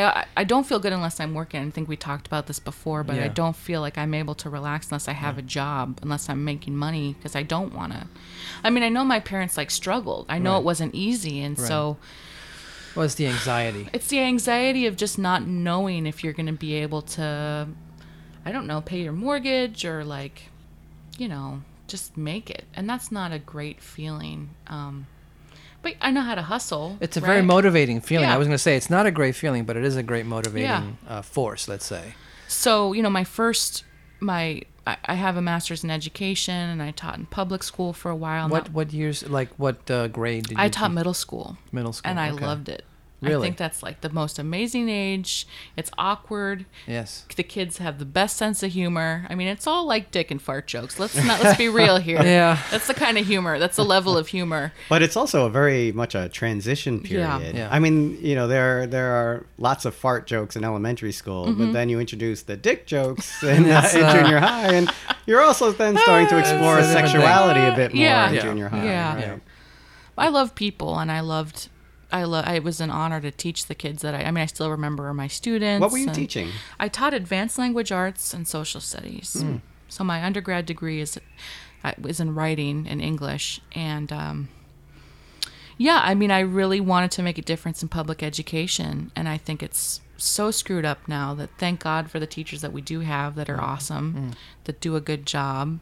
[0.02, 1.60] I I- don't feel good unless I'm working.
[1.66, 4.50] I think we talked about this before, but I don't feel like I'm able to
[4.50, 8.06] relax unless I have a job, unless I'm making money because I don't want to.
[8.64, 10.26] I mean, I know my parents like struggled.
[10.28, 10.58] I know Right.
[10.58, 11.96] it wasn't easy, and so
[12.94, 13.88] Well, it's the anxiety.
[13.92, 17.66] it's the anxiety of just not knowing if you're going to be able to
[18.46, 20.50] i don't know pay your mortgage or like
[21.18, 25.06] you know just make it and that's not a great feeling um
[25.84, 28.28] but i know how to hustle It's a very motivating feeling.
[28.28, 28.34] Yeah.
[28.34, 30.26] I was going to say it's not a great feeling, but it is a great
[30.26, 31.62] motivating uh, force.
[31.72, 32.04] Let's say.
[32.48, 33.84] so you know my first
[34.20, 34.44] my
[34.86, 38.18] I, I have a master's in education and i taught in public school for a
[38.24, 39.16] while What that- what years?
[39.38, 40.64] Like what uh, grade did you?
[40.64, 40.94] i taught teach?
[41.00, 41.46] middle school
[41.78, 42.82] middle school, and i loved it
[43.26, 47.24] i think that's like the most amazing age it's awkward Yes.
[47.36, 49.26] the kids have the best sense of humor.
[49.30, 50.98] I mean, it's all like dick and fart jokes.
[50.98, 52.20] Let's not let's be real here.
[52.24, 52.58] Yeah.
[52.70, 53.58] That's the kind of humor.
[53.58, 54.72] That's the level of humor.
[54.88, 57.54] But it's also a very much a transition period.
[57.56, 57.68] Yeah.
[57.70, 61.58] I mean, you know, there there are lots of fart jokes in elementary school, Mm-hmm.
[61.66, 64.90] but then you introduce the dick jokes in, uh, in junior high, and
[65.26, 67.06] you're also then starting to explore It's thing.
[67.06, 68.28] sexuality a bit more Yeah.
[68.28, 68.42] in Yeah.
[68.42, 68.84] junior high.
[68.84, 69.14] Yeah.
[69.14, 69.20] right?
[69.26, 69.36] Yeah.
[70.18, 71.68] I love people, and I loved.
[72.14, 72.46] I love.
[72.46, 74.22] It was an honor to teach the kids that I.
[74.22, 75.80] I mean, I still remember my students.
[75.80, 76.48] What were you teaching?
[76.78, 79.40] I taught advanced language arts and social studies.
[79.40, 79.56] Hmm.
[79.88, 81.18] So my undergrad degree is
[81.82, 84.48] uh, is in writing and English, and um,
[85.76, 89.36] yeah, I mean, I really wanted to make a difference in public education, and I
[89.36, 93.00] think it's so screwed up now that thank God for the teachers that we do
[93.00, 94.30] have that are awesome,
[94.64, 95.80] that do a good job,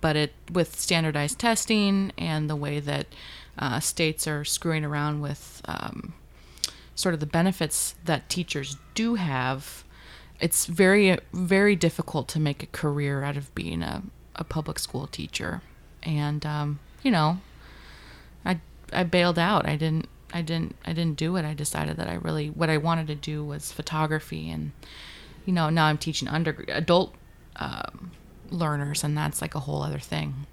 [0.00, 3.08] but it with standardized testing and the way that
[3.58, 6.14] uh, states are screwing around with um,
[6.94, 9.84] sort of the benefits that teachers do have,
[10.40, 14.02] it's very very difficult to make a career out of being a,
[14.34, 15.62] a public school teacher,
[16.02, 17.38] and um, you know,
[18.44, 18.60] I
[18.92, 19.66] I bailed out.
[19.66, 21.44] I didn't I didn't I didn't do it.
[21.44, 24.72] I decided that I really what I wanted to do was photography, and
[25.46, 27.14] you know now I'm teaching under adult
[27.56, 28.10] um,
[28.50, 30.46] learners, and that's like a whole other thing.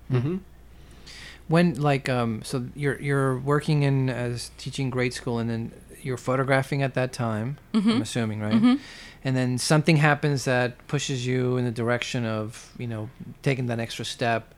[1.48, 6.18] When like um so you're you're working in as teaching grade school and then you're
[6.18, 7.58] photographing at that time.
[7.74, 8.80] I'm assuming, right?
[9.26, 13.10] And then something happens that pushes you in the direction of you know
[13.42, 14.54] taking that extra step.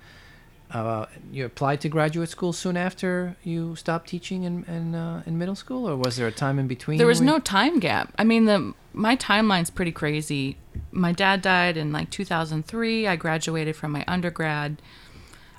[0.72, 5.38] Uh, you applied to graduate school soon after you stopped teaching in in, uh, in
[5.38, 6.98] middle school, or was there a time in between?
[6.98, 8.12] There was no time gap.
[8.18, 10.58] I mean, the my timeline's pretty crazy.
[10.92, 13.08] My dad died in like 2003.
[13.08, 14.82] I graduated from my undergrad.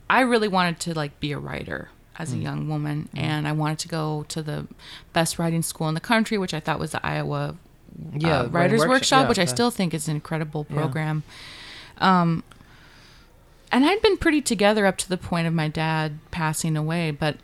[0.09, 3.79] I really wanted to like be a writer as a young woman, and I wanted
[3.81, 4.66] to go to the
[5.12, 7.57] best writing school in the country, which I thought was the Iowa
[8.14, 10.77] yeah uh, Writers Workshop, yeah, which I still think is an incredible Yeah.
[10.77, 11.23] program.
[11.99, 12.42] Um,
[13.73, 17.37] and I'd been pretty together up to the point of my dad passing away, but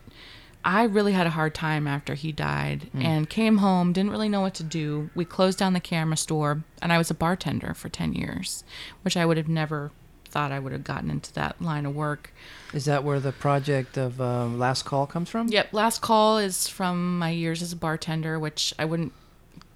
[0.64, 3.02] I really had a hard time after he died Hmm.
[3.02, 5.10] and came home, didn't really know what to do.
[5.14, 8.62] We closed down the camera store, and I was a bartender for 10 years,
[9.02, 9.90] which I would have never
[10.32, 12.32] thought I would have gotten into that line of work.
[12.72, 15.48] Is that where the project of um, Last Call comes from?
[15.48, 19.12] Yep, last call is from my years as a bartender, which I wouldn't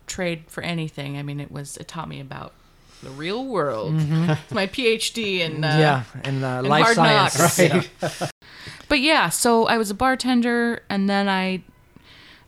[0.07, 1.17] trade for anything.
[1.19, 2.53] I mean, it was it taught me about
[3.03, 3.95] the real world.
[3.99, 5.81] It's my PhD in uh, Mm-hmm.
[5.81, 7.39] yeah, and uh, in life science.
[7.39, 7.59] knocks.
[7.59, 8.29] Yeah.
[8.89, 11.63] But yeah, so I was a bartender, and then I,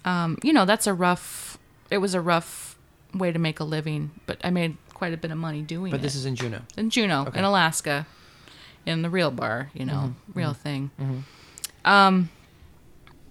[0.05, 1.59] um, you know, that's a rough.
[1.91, 2.79] It was a rough
[3.13, 6.01] way to make a living, but I made quite a bit of money doing But
[6.01, 6.03] it.
[6.03, 6.61] this is in Juneau.
[6.77, 7.39] in Juneau, Okay.
[7.39, 8.07] in Alaska,
[8.85, 10.39] in the real bar, you know, Mm-hmm.
[10.39, 10.91] real thing.
[11.85, 12.29] Um,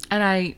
[0.10, 0.56] and I,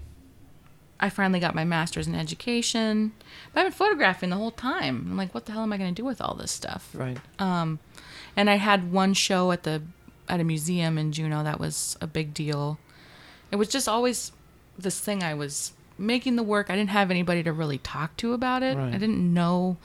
[1.00, 3.14] I finally got my master's in education.
[3.54, 5.08] But I've been photographing the whole time.
[5.10, 6.90] I'm like, what the hell am I going to do with all this stuff?
[6.94, 7.18] Right.
[7.40, 7.80] Um,
[8.36, 9.82] and I had one show at the
[10.28, 12.78] at a museum in Juneau that was a big deal.
[13.52, 14.32] It was just always
[14.78, 16.70] this thing I was making the work.
[16.70, 18.78] I didn't have anybody to really talk to about it.
[18.78, 18.94] Right.
[18.94, 19.78] I didn't know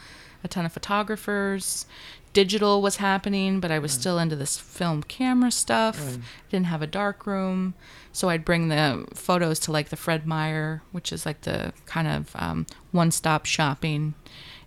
[0.44, 1.86] a ton of photographers.
[2.32, 6.18] Digital was happening, but I was still into this film camera stuff.
[6.50, 7.74] Didn't have a dark room,
[8.12, 12.08] so I'd bring the photos to like the Fred Meyer, which is like the kind
[12.08, 14.14] of um, one-stop shopping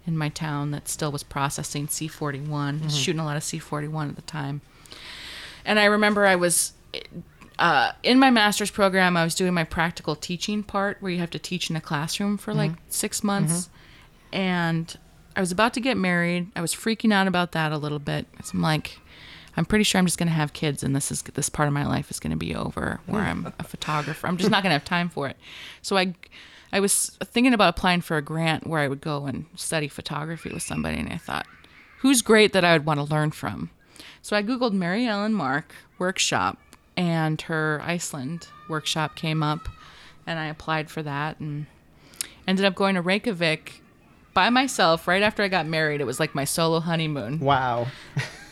[0.06, 4.22] in my town that still was processing C41, shooting a lot of C41 at the
[4.22, 4.62] time.
[5.66, 6.72] And I remember I was
[7.60, 11.32] uh, in my master's program, I was doing my practical teaching part where you have
[11.32, 13.70] to teach in a classroom for like six months.
[14.32, 14.98] And
[15.38, 16.48] I was about to get married.
[16.56, 18.26] I was freaking out about that a little bit.
[18.36, 19.00] 'cause I'm like,
[19.56, 21.74] I'm pretty sure I'm just going to have kids and this is this part of
[21.74, 24.28] my life is going to be over where I'm a photographer.
[24.28, 25.38] I'm just not going to have time for it.
[25.82, 26.14] So I
[26.74, 30.52] I was thinking about applying for a grant where I would go and study photography
[30.52, 31.46] with somebody and I thought,
[32.00, 33.70] who's great that I would want to learn from?
[34.22, 36.58] So I googled Mary Ellen Mark workshop
[36.98, 39.70] and her Iceland workshop came up
[40.26, 41.68] and I applied for that and
[42.48, 43.82] ended up going to Reykjavik
[44.38, 46.00] by myself right after I got married.
[46.00, 47.40] It was like my solo honeymoon.
[47.40, 47.88] Wow.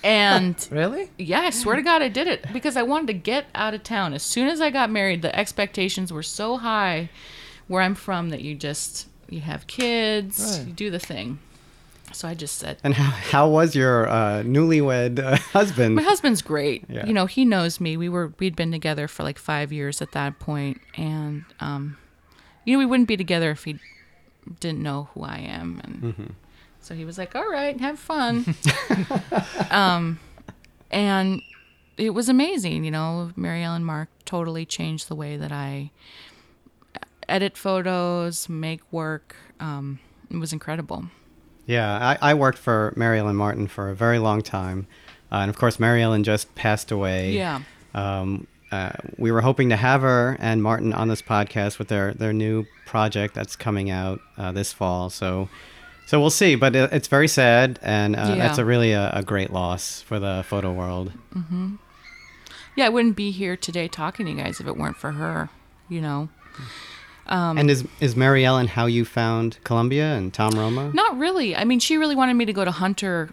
[0.03, 1.11] And Really?
[1.19, 3.83] yeah, I swear to God, I did it because I wanted to get out of
[3.83, 4.15] town.
[4.15, 7.11] As soon as I got married, the expectations were so high
[7.67, 10.67] where I'm from that you just you have kids, Right.
[10.69, 11.37] you do the thing.
[12.13, 15.93] So I just said, And how, how was your uh, newlywed uh, husband?
[15.95, 16.85] my husband's great.
[16.89, 17.05] Yeah.
[17.05, 17.95] You know, he knows me.
[17.95, 21.97] We were we'd been together for like five years at that point, and um,
[22.63, 23.77] you know, we wouldn't be together if he
[24.59, 25.81] didn't know who I am.
[25.83, 26.35] And
[26.79, 28.55] so he was like, "All right, have fun."
[29.71, 30.19] um,
[30.91, 31.41] and
[31.97, 32.83] it was amazing.
[32.83, 35.91] You know, Mary Ellen Mark totally changed the way that I
[37.27, 39.35] edit photos, make work.
[39.59, 41.05] Um, it was incredible.
[41.65, 44.87] Yeah, I, I worked for Mary Ellen Martin for a very long time.
[45.31, 47.31] Uh, and of course, Mary Ellen just passed away.
[47.31, 47.61] Yeah.
[47.93, 52.13] Um, uh, we were hoping to have her and Martin on this podcast with their,
[52.13, 55.09] their new project that's coming out uh, this fall.
[55.09, 55.49] So,
[56.07, 56.55] so we'll see.
[56.55, 58.35] But it, it's very sad, and uh, Yeah.
[58.35, 61.11] that's a really a, a great loss for the photo world.
[62.75, 65.49] Yeah, I wouldn't be here today talking to you guys if it weren't for her,
[65.87, 66.29] you know.
[67.27, 70.91] and is is Mary Ellen how you found Columbia and Tom Roma?
[70.93, 71.55] Not really.
[71.55, 73.29] I mean, she really wanted me to go to Hunter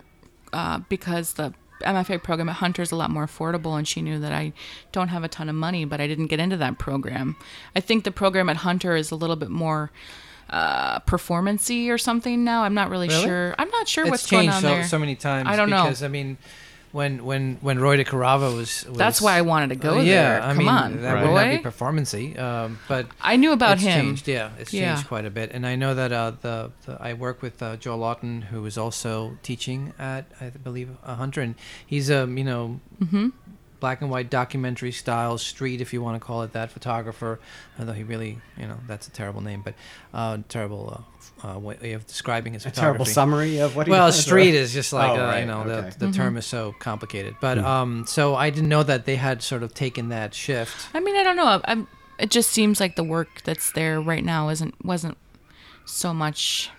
[0.52, 4.18] uh, because the MFA program at Hunter is a lot more affordable, and she knew
[4.18, 4.52] that I
[4.92, 7.36] don't have a ton of money, but I didn't get into that program.
[7.76, 9.90] I think the program at Hunter is a little bit more
[10.50, 12.62] uh, performancy or something now.
[12.64, 13.24] I'm not really, Really?
[13.24, 13.54] sure.
[13.58, 14.84] I'm not sure it's what's going changed on so, there.
[14.84, 15.48] so many times.
[15.48, 15.84] I don't know.
[15.84, 16.36] because I mean,
[16.92, 20.14] when when when Roy DeCarava was, was That's why I wanted to go Uh, yeah,
[20.14, 20.42] there.
[20.42, 21.22] I Come mean, on, that Right.
[21.32, 21.62] would be Roy.
[21.62, 24.06] performancy, um, but I knew about it's him.
[24.06, 24.28] changed.
[24.28, 24.94] Yeah, it's Yeah.
[24.94, 27.76] changed quite a bit, and I know that uh, the, the I work with uh,
[27.76, 31.54] Joel Lawton, who is also teaching at I believe uh, Hunter, and
[31.86, 33.28] he's a you know hmm
[33.82, 37.40] black and white documentary style street, if you want to call it that, photographer.
[37.78, 39.74] Although he really, you know, that's a terrible name, but
[40.14, 41.04] uh, terrible
[41.42, 42.80] uh, uh, way of describing his A photography.
[42.80, 45.40] terrible summary of what he Well, does, street or- is just like Oh, uh, right,
[45.40, 45.90] you know okay.
[45.98, 47.64] the the term is so complicated, but Hmm.
[47.66, 50.86] um, so I didn't know that they had sort of taken that shift.
[50.94, 51.60] I mean, I don't know.
[51.64, 51.88] I'm,
[52.20, 55.18] it just seems like the work that's there right now isn't wasn't
[55.84, 56.70] so much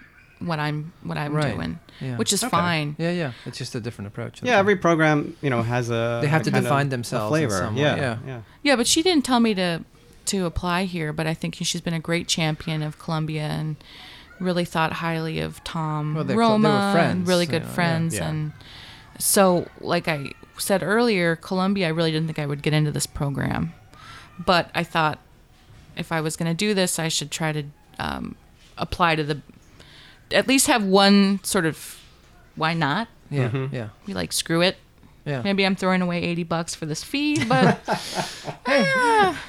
[0.47, 1.53] what I'm what I'm Right.
[1.55, 2.17] doing, Yeah.
[2.17, 2.49] which is Okay.
[2.51, 2.95] fine.
[2.99, 4.41] Yeah, yeah, it's just a different approach.
[4.43, 7.25] Yeah, every program you know has a They have a to kind define a themselves
[7.25, 7.57] in flavor.
[7.57, 8.17] some way, yeah, yeah.
[8.27, 8.39] yeah.
[8.63, 9.83] Yeah, but she didn't tell me to
[10.25, 11.11] to apply here.
[11.13, 13.75] But I think she's been a great champion of Columbia and
[14.39, 17.51] really thought highly of Tom Well, they're cl- they were Roma and friends, really you
[17.51, 18.15] good know, friends.
[18.15, 18.29] Yeah.
[18.29, 18.51] And
[19.19, 23.05] so, like I said earlier, Columbia, I really didn't think I would get into this
[23.05, 23.73] program,
[24.39, 25.19] but I thought
[25.95, 27.63] if I was going to do this, I should try to
[27.99, 28.35] um,
[28.77, 29.41] apply to the
[30.33, 31.99] at least have one sort of
[32.55, 33.75] why not yeah, Mm-hmm.
[33.75, 34.77] yeah, be like screw it
[35.25, 35.41] yeah.
[35.41, 37.79] Maybe I'm throwing away 80 bucks for this fee, but
[38.67, 39.39] Ah.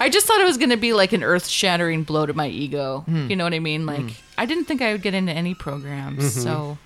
[0.00, 2.46] I just thought it was going to be like an earth shattering blow to my
[2.46, 3.00] ego.
[3.06, 3.28] Hmm.
[3.28, 3.86] You know what I mean?
[3.86, 6.22] Like, I didn't think I would get into any programs.
[6.22, 6.40] Mm-hmm.
[6.42, 6.78] So,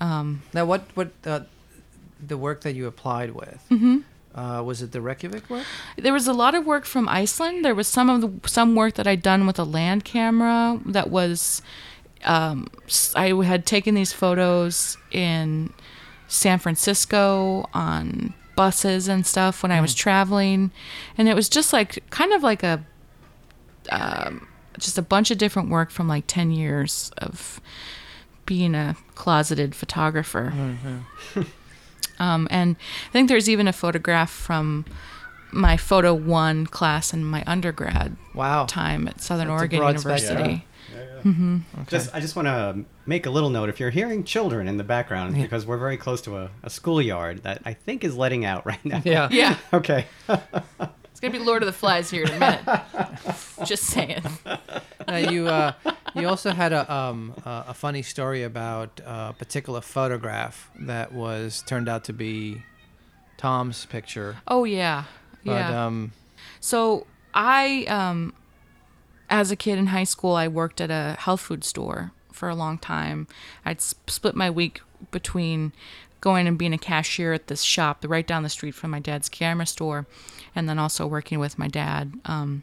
[0.00, 1.40] um, Now, what what uh,
[2.24, 3.60] the work that you applied with?
[3.70, 3.98] Mm-hmm.
[4.34, 5.64] Uh, was it the Reykjavik work?
[5.96, 7.64] there was a lot of work from Iceland.
[7.64, 11.10] There was some of the some work that I'd done with a land camera that
[11.10, 11.62] was
[12.24, 12.68] um,
[13.14, 15.72] I had taken these photos in
[16.28, 20.70] San Francisco on buses and stuff when I was traveling,
[21.18, 22.84] and it was just like kind of like a
[23.90, 27.60] um, just a bunch of different work from like ten years of
[28.46, 30.52] being a closeted photographer.
[32.18, 32.76] Um, and
[33.08, 34.84] I think there's even a photograph from
[35.54, 38.66] my photo one class in my undergrad Wow.
[38.66, 40.38] time at Southern That's a Oregon broad spectrum.
[40.38, 40.66] University.
[41.88, 43.68] Just, I just want to make a little note.
[43.70, 47.42] If you're hearing children in the background, because we're very close to a, a schoolyard
[47.44, 49.00] that I think is letting out right now.
[49.04, 49.28] Yeah.
[49.32, 50.06] Yeah, Okay.
[50.28, 52.82] it's gonna be Lord of the Flies here in a minute.
[53.64, 54.22] Just saying.
[55.08, 55.72] Now you uh,
[56.14, 61.62] you also had a um, a a funny story about a particular photograph that was
[61.66, 62.62] turned out to be
[63.38, 64.36] Tom's picture.
[64.46, 65.04] Oh yeah,
[65.44, 65.86] But yeah.
[65.86, 66.12] um,
[66.60, 68.34] So I, um,
[69.30, 72.54] as a kid in high school, I worked at a health food store for a
[72.54, 73.26] long time.
[73.64, 74.80] I'd s- split my week
[75.10, 75.72] between
[76.20, 79.28] going and being a cashier at this shop right down the street from my dad's
[79.28, 80.06] camera store,
[80.56, 82.14] and then also working with my dad.
[82.24, 82.62] Um,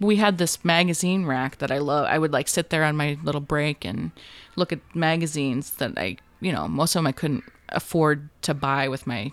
[0.00, 2.06] we had this magazine rack that I love.
[2.06, 4.10] I would like sit there on my little break and
[4.56, 8.88] look at magazines that I, you know, most of them I couldn't afford to buy
[8.88, 9.32] with my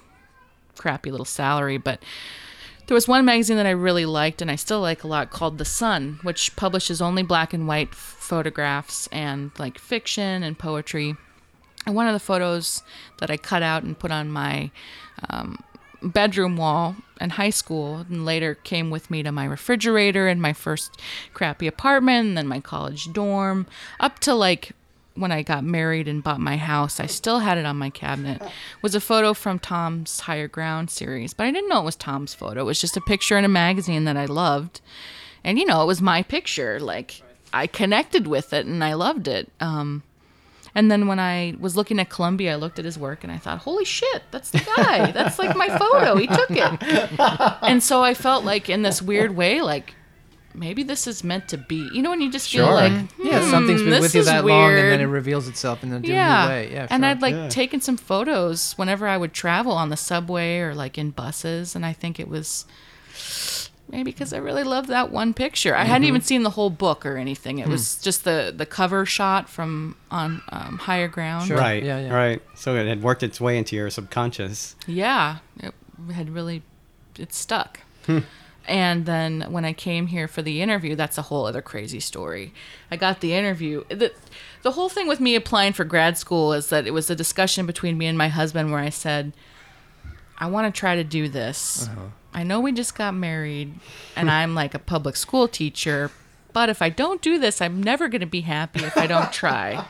[0.77, 2.01] crappy little salary, but
[2.87, 5.57] there was one magazine that I really liked and I still like a lot called
[5.57, 11.15] The Sun, which publishes only black and white photographs and like fiction and poetry.
[11.85, 12.83] And one of the photos
[13.19, 14.71] that I cut out and put on my
[15.29, 15.61] um,
[16.01, 20.53] bedroom wall in high school and later came with me to my refrigerator in my
[20.53, 20.91] first
[21.33, 23.65] crappy apartment and then my college dorm
[23.99, 24.71] up to like
[25.17, 28.41] when I got married and bought my house, I still had it on my cabinet.
[28.81, 32.33] Was a photo from Tom's Higher Ground series, but I didn't know it was Tom's
[32.33, 32.61] photo.
[32.61, 34.81] It was just a picture in a magazine that I loved,
[35.43, 36.79] and you know, it was my picture.
[36.79, 37.21] Like
[37.53, 39.51] I connected with it and I loved it.
[39.59, 40.03] Um,
[40.75, 43.37] and then when I was looking at Columbia, I looked at his work and I
[43.37, 45.11] thought, "Holy shit, that's the guy!
[45.11, 46.15] That's like my photo.
[46.17, 47.19] He took it."
[47.63, 49.95] And so I felt like, in this weird way, like
[50.57, 51.87] maybe this is meant to be.
[51.93, 52.73] You know, when you just feel Sure.
[52.73, 52.91] like,
[53.23, 55.83] yeah, "Hmm, something's been this with you is that long, and then it reveals itself
[55.83, 56.47] in a new yeah.
[56.47, 56.71] way.
[56.73, 57.09] Yeah, and sure.
[57.09, 57.49] I'd like Yeah.
[57.49, 61.85] taken some photos whenever I would travel on the subway or like in buses, and
[61.85, 62.65] I think it was
[63.89, 65.73] maybe because I really loved that one picture.
[65.73, 65.87] I Mm-hmm.
[65.91, 67.59] hadn't even seen the whole book or anything.
[67.59, 67.71] It Hmm.
[67.71, 71.47] was just the the cover shot from on um, higher ground.
[71.47, 71.57] Sure.
[71.57, 71.81] Right.
[71.83, 72.13] Yeah, yeah.
[72.13, 72.41] Right.
[72.55, 74.75] So it had worked its way into your subconscious.
[74.87, 75.73] Yeah, it
[76.13, 76.63] had really
[77.17, 77.79] it stuck.
[78.05, 78.19] Hmm.
[78.67, 82.53] And then when I came here for the interview, that's a whole other crazy story.
[82.91, 83.85] I got the interview.
[83.89, 84.11] The,
[84.61, 87.65] the whole thing with me applying for grad school is that it was a discussion
[87.65, 89.33] between me and my husband where I said,
[90.37, 91.87] I want to try to do this.
[91.87, 92.07] Uh-huh.
[92.33, 93.73] I know we just got married
[94.15, 96.11] and I'm like a public school teacher,
[96.57, 99.31] but if I don't do this, I'm never going to be happy if I don't
[99.31, 99.85] try.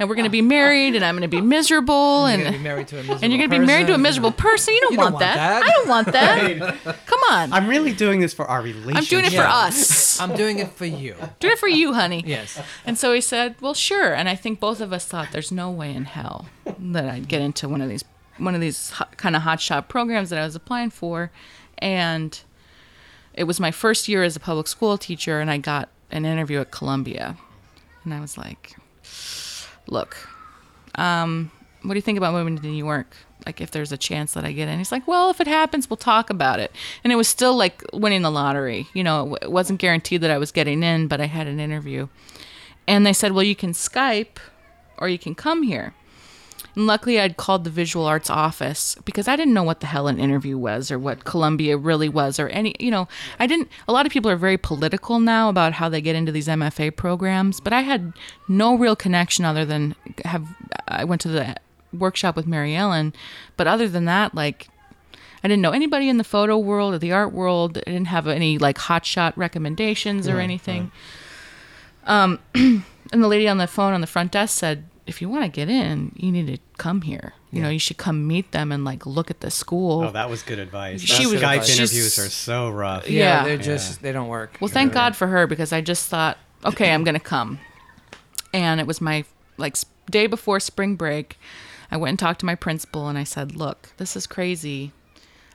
[0.00, 2.56] And we're going to be married and I'm going to be miserable You're and gonna
[2.56, 4.74] be married to a miserable and you're going to be married to a miserable person.
[4.74, 5.36] You don't, You don't want, want that.
[5.36, 5.62] that.
[5.62, 6.96] I don't want that.
[7.06, 7.52] Come on.
[7.52, 8.96] I'm, I'm really doing this for our relationship.
[8.96, 10.20] I'm doing it for us.
[10.20, 11.14] I'm doing it for you.
[11.38, 12.24] doing it for you, honey.
[12.26, 12.60] Yes.
[12.84, 15.70] And so he said, "Well, sure." And I think both of us thought there's no
[15.70, 16.46] way in hell
[16.76, 18.04] that I'd get into one of these
[18.36, 21.30] one of these hot, kind of hotshot programs that I was applying for,
[21.78, 22.40] and
[23.32, 26.60] it was my first year as a public school teacher, and I got an interview
[26.60, 27.36] at Columbia,
[28.04, 28.76] and I was like,
[29.86, 30.16] "Look,
[30.94, 31.50] um,
[31.82, 34.44] what do you think about moving to New York?" Like if there's a chance that
[34.44, 37.16] I get in, he's like, "Well, if it happens, we'll talk about it." And it
[37.16, 38.88] was still like winning the lottery.
[38.92, 41.58] You know, it it wasn't guaranteed that I was getting in, but I had an
[41.60, 42.08] interview
[42.90, 44.38] and they said, "Well, you can Skype,
[44.98, 45.94] or you can come here."
[46.74, 50.08] And luckily, I'd called the visual arts office because I didn't know what the hell
[50.08, 53.08] an interview was or what Columbia really was or any, you know,
[53.38, 53.68] I didn't.
[53.88, 56.94] A lot of people are very political now about how they get into these MFA
[56.94, 58.12] programs, but I had
[58.48, 59.94] no real connection other than
[60.24, 60.46] have.
[60.88, 61.56] I went to the
[61.92, 63.12] workshop with Mary Ellen,
[63.56, 64.68] but other than that, like
[65.42, 67.78] I didn't know anybody in the photo world or the art world.
[67.78, 70.92] I didn't have any like hotshot recommendations or anything.
[72.04, 75.44] Um, and the lady on the phone on the front desk said, "If you want
[75.44, 77.34] to get in, you need to come here.
[77.52, 80.30] You know, you should come meet them and like look at the school." Oh, that
[80.30, 81.00] was good advice.
[81.02, 83.10] She Those was- Skype she's- interviews are so rough.
[83.10, 83.44] Yeah, Yeah.
[83.44, 84.56] they're just they don't work.
[84.60, 87.58] Well, thank God for her because I just thought, okay, I'm gonna come.
[88.54, 89.24] And it was my
[89.58, 89.76] like
[90.10, 91.38] day before spring break.
[91.90, 94.92] I went and talked to my principal and I said, "Look, this is crazy.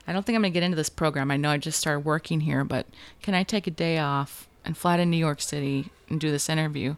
[0.06, 1.30] I don't think I'm gonna get into this program.
[1.30, 2.86] I know I just started working here, but
[3.22, 6.48] can I take a day off and fly to New York City and do this
[6.50, 6.96] interview?"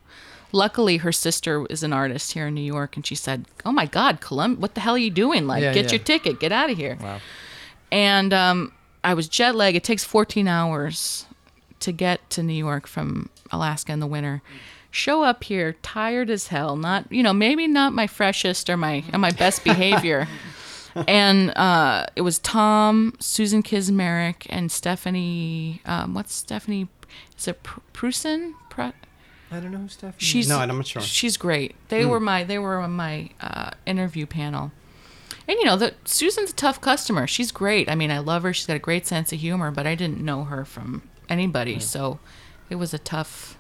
[0.52, 3.86] Luckily, her sister is an artist here in New York, and she said, "Oh my
[3.86, 5.46] God, Colum, what the hell are you doing?
[5.46, 5.92] Like, Yeah, get yeah.
[5.92, 7.20] your ticket, get out of here." Wow.
[7.92, 8.72] and um,
[9.04, 9.76] I was jet lagged.
[9.76, 11.26] It takes 14 hours
[11.80, 14.42] to get to New York from Alaska in the winter.
[14.90, 16.76] Show up here tired as hell.
[16.76, 20.26] Not you know maybe not my freshest or my or my best behavior.
[21.06, 25.82] and uh, it was Tom, Susan Kismaric, and Stephanie.
[25.84, 26.88] Um, what's Stephanie?
[27.38, 28.54] Is it Pr- Prusen?
[28.70, 28.90] Pr-
[29.50, 30.14] I don't know who Stephanie.
[30.18, 31.02] She's No, I'm not sure.
[31.02, 31.74] She's great.
[31.88, 32.10] They hmm.
[32.10, 34.72] were my they were on my uh, interview panel,
[35.46, 37.26] and you know the Susan's a tough customer.
[37.26, 37.88] She's great.
[37.88, 38.52] I mean, I love her.
[38.52, 41.80] She's got a great sense of humor, but I didn't know her from anybody, hmm.
[41.80, 42.20] so
[42.68, 43.56] it was a tough,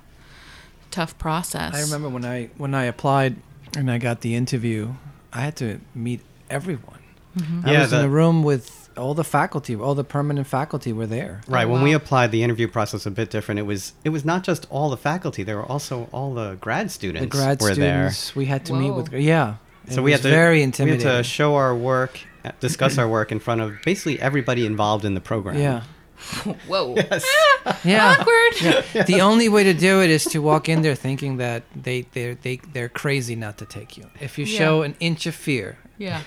[0.90, 1.74] tough process.
[1.74, 3.36] I remember when I when I applied
[3.76, 4.94] and I got the interview,
[5.32, 6.20] I had to meet
[6.50, 7.00] everyone.
[7.36, 7.66] Mm-hmm.
[7.66, 10.92] I Yeah, was in the- a room with all the faculty, all the permanent faculty
[10.92, 11.40] were there.
[11.48, 11.66] Right.
[11.66, 13.58] Oh, when we applied, the interview process was a bit different.
[13.58, 16.90] It was it was not just all the faculty; there were also all the grad
[16.90, 17.22] students.
[17.24, 19.10] The grad were students we had to meet with.
[19.12, 19.18] Whoa.
[19.18, 19.54] Yeah.
[19.86, 19.92] It.
[19.94, 21.06] So we was had to very intimidating.
[21.06, 22.20] We had to show our work,
[22.60, 25.56] discuss our work in front of basically everybody involved in the program.
[25.56, 25.82] yeah.
[26.68, 26.94] Whoa.
[26.96, 27.24] Yes.
[27.84, 28.16] Yeah.
[28.18, 29.06] Awkward.
[29.06, 32.32] the only way to do it is to walk in there thinking that they they
[32.34, 34.06] they they're crazy not to take you.
[34.20, 34.58] If you Yeah.
[34.58, 36.22] show an inch of fear, Yeah.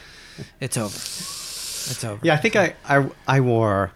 [0.60, 0.98] it's over.
[1.90, 2.20] It's over.
[2.24, 3.92] Yeah, I think I, I I wore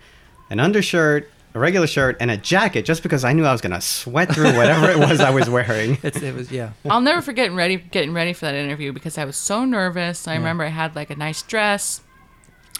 [0.50, 3.82] an undershirt, a regular shirt, and a jacket just because I knew I was gonna
[3.82, 5.98] sweat through whatever it was I was wearing.
[6.04, 6.72] It's, it was yeah.
[6.90, 10.28] I'll never forget getting ready getting ready for that interview because I was so nervous.
[10.28, 12.02] I remember I had like a nice dress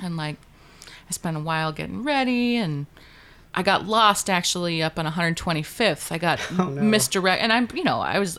[0.02, 0.38] and like
[1.10, 2.86] I spent a while getting ready and
[3.54, 6.12] I got lost actually up on 125th.
[6.12, 8.38] I got oh, misdirect and I'm you know, I was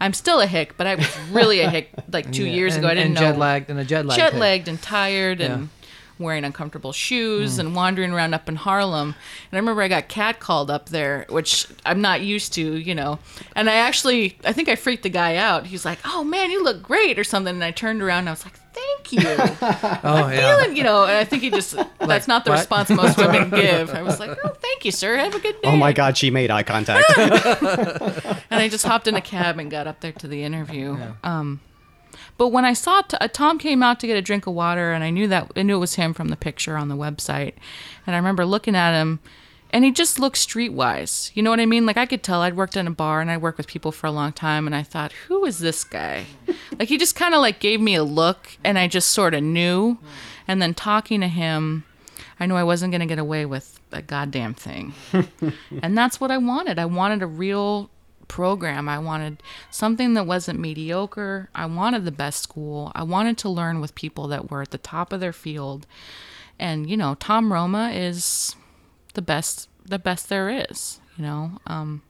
[0.00, 2.84] I'm still a hick, but I was really a hick like 2 Yeah, years and,
[2.84, 2.90] ago.
[2.90, 4.18] I didn't and know jet lagged and a jet lag.
[4.18, 4.40] jet hit.
[4.40, 5.70] lagged and tired and
[6.18, 9.08] wearing uncomfortable shoes and wandering around up in Harlem.
[9.50, 13.18] And I remember I got catcalled up there, which I'm not used to, you know.
[13.54, 15.66] And I actually, I think I freaked the guy out.
[15.66, 17.54] He's like, "Oh man, you look great" or something.
[17.54, 19.28] And I turned around and I was like, "Thank you."
[20.04, 20.56] Oh yeah.
[20.56, 22.58] Feeling, you know, and I think he just that's not the what?
[22.58, 23.90] response most women give.
[23.94, 25.16] I was like, "Oh, thank you, sir.
[25.16, 27.04] Have a good day." Oh my God, she made eye contact.
[27.18, 30.96] and I just hopped in a cab and got up there to the interview.
[31.22, 31.60] Um,
[32.38, 34.92] but when I saw T- uh, Tom came out to get a drink of water,
[34.92, 37.54] and I knew that I knew it was him from the picture on the website,
[38.06, 39.20] and I remember looking at him,
[39.70, 41.30] and he just looked streetwise.
[41.34, 41.84] You know what I mean?
[41.84, 44.06] Like I could tell I'd worked in a bar and I worked with people for
[44.06, 46.26] a long time, and I thought, who is this guy?
[46.78, 49.42] like he just kind of like gave me a look, and I just sort of
[49.42, 49.98] knew.
[50.46, 51.84] And then talking to him,
[52.40, 54.94] I knew I wasn't going to get away with a goddamn thing.
[55.82, 56.78] and that's what I wanted.
[56.78, 57.90] I wanted a real
[58.28, 58.88] program.
[58.88, 61.48] I wanted something that wasn't mediocre.
[61.54, 62.92] I wanted the best school.
[62.94, 65.86] I wanted to learn with people that were at the top of their field.
[66.58, 68.54] And you know, Tom Roma is
[69.14, 71.58] the best the best there is, you know.
[71.66, 72.02] Um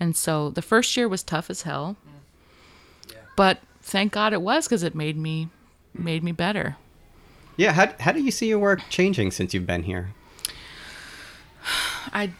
[0.00, 1.96] and so the first year was tough as hell.
[3.36, 5.48] But thank God it was cuz it made me
[5.92, 6.76] made me better.
[7.56, 10.10] yeah, how how do you see your work changing since you've been here?
[12.12, 12.32] I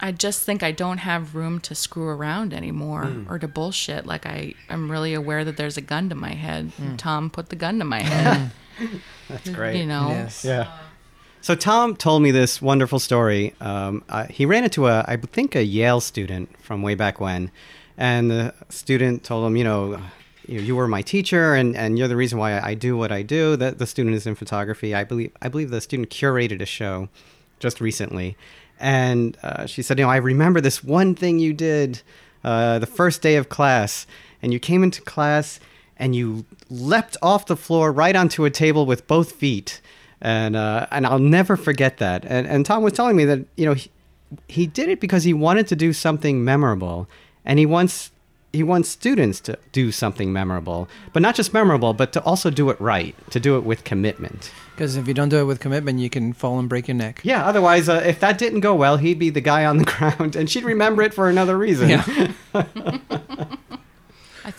[0.00, 3.30] I just think I don't have room to screw around anymore Hmm.
[3.32, 4.06] or to bullshit.
[4.06, 6.72] Like I I'm really aware that there's a gun to my head.
[6.76, 6.96] Hmm.
[6.96, 8.50] Tom put the gun to my head.
[9.28, 9.78] That's great.
[9.78, 10.08] You know.
[10.08, 10.44] Yes.
[10.44, 10.68] Yeah.
[11.40, 13.54] So Tom told me this wonderful story.
[13.60, 17.50] Um, uh, he ran into a, I think, a Yale student from way back when,
[17.98, 20.00] and the student told him, you know,
[20.48, 23.20] you, you were my teacher, and, and you're the reason why I do what I
[23.22, 23.56] do.
[23.56, 24.94] That the student is in photography.
[24.94, 27.08] I believe I believe the student curated a show
[27.60, 28.36] just recently,
[28.80, 32.02] and uh, she said, you know, I remember this one thing you did
[32.42, 34.06] uh, the first day of class,
[34.42, 35.60] and you came into class
[35.96, 39.80] and you leapt off the floor right onto a table with both feet.
[40.20, 42.24] And uh, and I'll never forget that.
[42.24, 43.90] And and Tom was telling me that you know he,
[44.48, 47.08] he did it because he wanted to do something memorable,
[47.44, 48.10] and he wants
[48.54, 52.70] he wants students to do something memorable, but not just memorable, but to also do
[52.70, 54.52] it right, to do it with commitment.
[54.74, 57.20] Because if you don't do it with commitment, you can fall and break your neck.
[57.22, 57.44] Yeah.
[57.44, 60.48] Otherwise, uh, if that didn't go well, he'd be the guy on the ground, and
[60.48, 61.90] she'd remember it for another reason.
[61.90, 62.32] Yeah.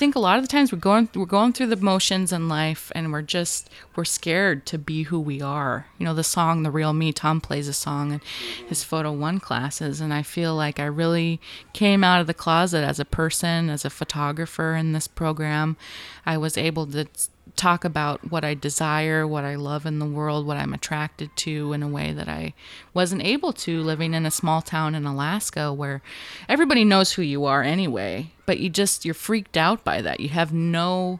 [0.05, 2.91] Think a lot of the times we're going we're going through the motions in life
[2.93, 5.87] and we're just we're scared to be who we are.
[5.97, 8.21] You know, the song The Real Me, Tom plays a song in
[8.67, 11.41] his photo one classes and I feel like I really
[11.73, 15.75] came out of the closet as a person, as a photographer in this program.
[16.23, 17.07] I was able to
[17.55, 21.73] talk about what I desire, what I love in the world, what I'm attracted to
[21.73, 22.53] in a way that I
[22.93, 26.01] wasn't able to living in a small town in Alaska where
[26.49, 30.19] everybody knows who you are anyway, but you just you're freaked out by that.
[30.19, 31.19] You have no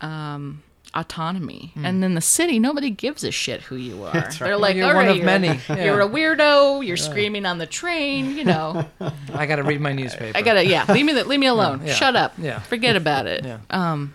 [0.00, 0.62] um
[0.94, 1.72] autonomy.
[1.76, 4.30] And in the city, nobody gives a shit who you are.
[4.38, 6.86] They're like, You're "All one right, of you're, many." You're a weirdo.
[6.86, 8.36] You're screaming on the train.
[8.36, 8.88] You know,
[9.34, 10.36] I got to read my newspaper.
[10.36, 11.82] I gotta, yeah, leave me, the, leave me alone.
[11.84, 11.94] Yeah.
[11.94, 12.34] Shut up.
[12.38, 12.60] Yeah.
[12.60, 13.44] Forget about it.
[13.44, 13.58] Yeah.
[13.70, 14.14] Um,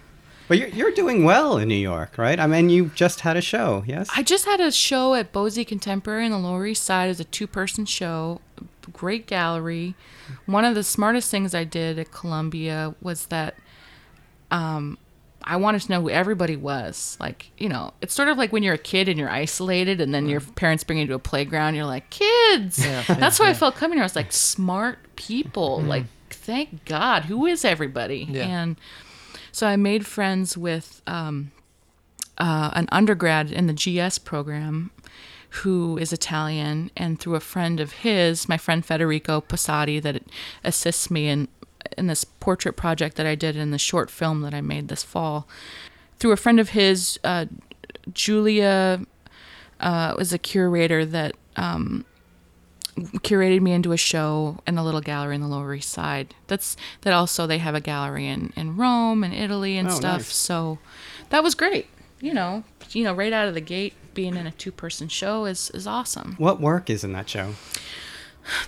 [0.50, 2.40] But you're you're doing well in New York, right?
[2.40, 4.10] I mean, you just had a show, yes?
[4.16, 7.06] I just had a show at Bosi Contemporary in the Lower East Side.
[7.06, 8.42] It was a two person show,
[8.92, 9.96] great gallery.
[10.48, 13.56] One of the smartest things I did at Columbia was that
[14.50, 14.98] um,
[15.44, 17.16] I wanted to know who everybody was.
[17.20, 20.14] Like, you know, it's sort of like when you're a kid and you're isolated and
[20.14, 22.84] then your parents bring you to a playground, you're like, kids.
[22.84, 24.04] Yeah, That's why I felt coming here.
[24.04, 25.82] I was like, smart people.
[25.82, 27.26] Like, thank God.
[27.26, 28.28] Who is everybody?
[28.30, 28.46] Yeah.
[28.46, 28.78] And
[29.60, 31.52] so I made friends with um,
[32.38, 34.90] uh, an undergrad in the GS program
[35.50, 40.24] who is Italian, and through a friend of his, my friend Federico Posati, that
[40.64, 41.50] assists me in
[41.98, 45.04] in this portrait project that I did in the short film that I made this
[45.04, 45.46] fall.
[46.20, 47.48] Through a friend of his, uh,
[48.14, 49.06] Julia
[49.82, 52.06] uh, was a curator that um,
[53.20, 56.34] curated me into a show in a little gallery in the Lower East Side.
[56.48, 60.18] That's that also they have a gallery in, in Rome and Italy and Oh, stuff.
[60.20, 60.34] nice.
[60.36, 60.80] So
[61.30, 61.88] that was great.
[62.22, 65.46] You know, you know, right out of the gate, being in a two person show
[65.46, 66.36] is is awesome.
[66.38, 67.54] What work is in that show?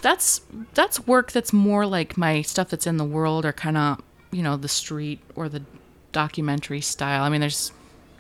[0.02, 0.42] That's
[0.74, 4.02] that's work that's more like my stuff that's in the world or kind of
[4.32, 5.64] you know the street or the
[6.12, 7.24] documentary style.
[7.24, 7.72] I mean, there's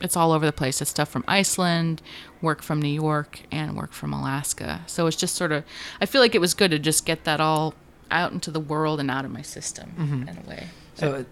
[0.02, 0.82] it's all over the place.
[0.82, 2.02] It's stuff from Iceland,
[2.42, 4.82] work from New York, and work from Alaska.
[4.88, 5.64] So it's just sort of
[6.00, 7.74] I feel like it was good to just get that all
[8.10, 10.68] out into the world and out of my system in a way.
[10.96, 11.26] So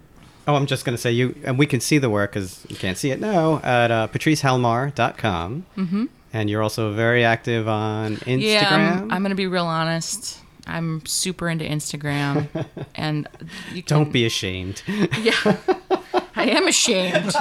[0.49, 2.75] Oh, I'm just going to say you, and we can see the work because you
[2.75, 5.65] can't see it now at uh, patricehelmar.com.
[5.77, 6.05] Mm-hmm.
[6.33, 8.41] And you're also very active on Instagram.
[8.41, 10.39] Yeah, I'm, I'm gonna be real honest.
[10.65, 12.47] I'm super into Instagram,
[12.95, 13.27] and
[13.73, 14.81] you can, Don't be ashamed.
[14.87, 15.33] Yeah,
[16.35, 17.33] I am ashamed.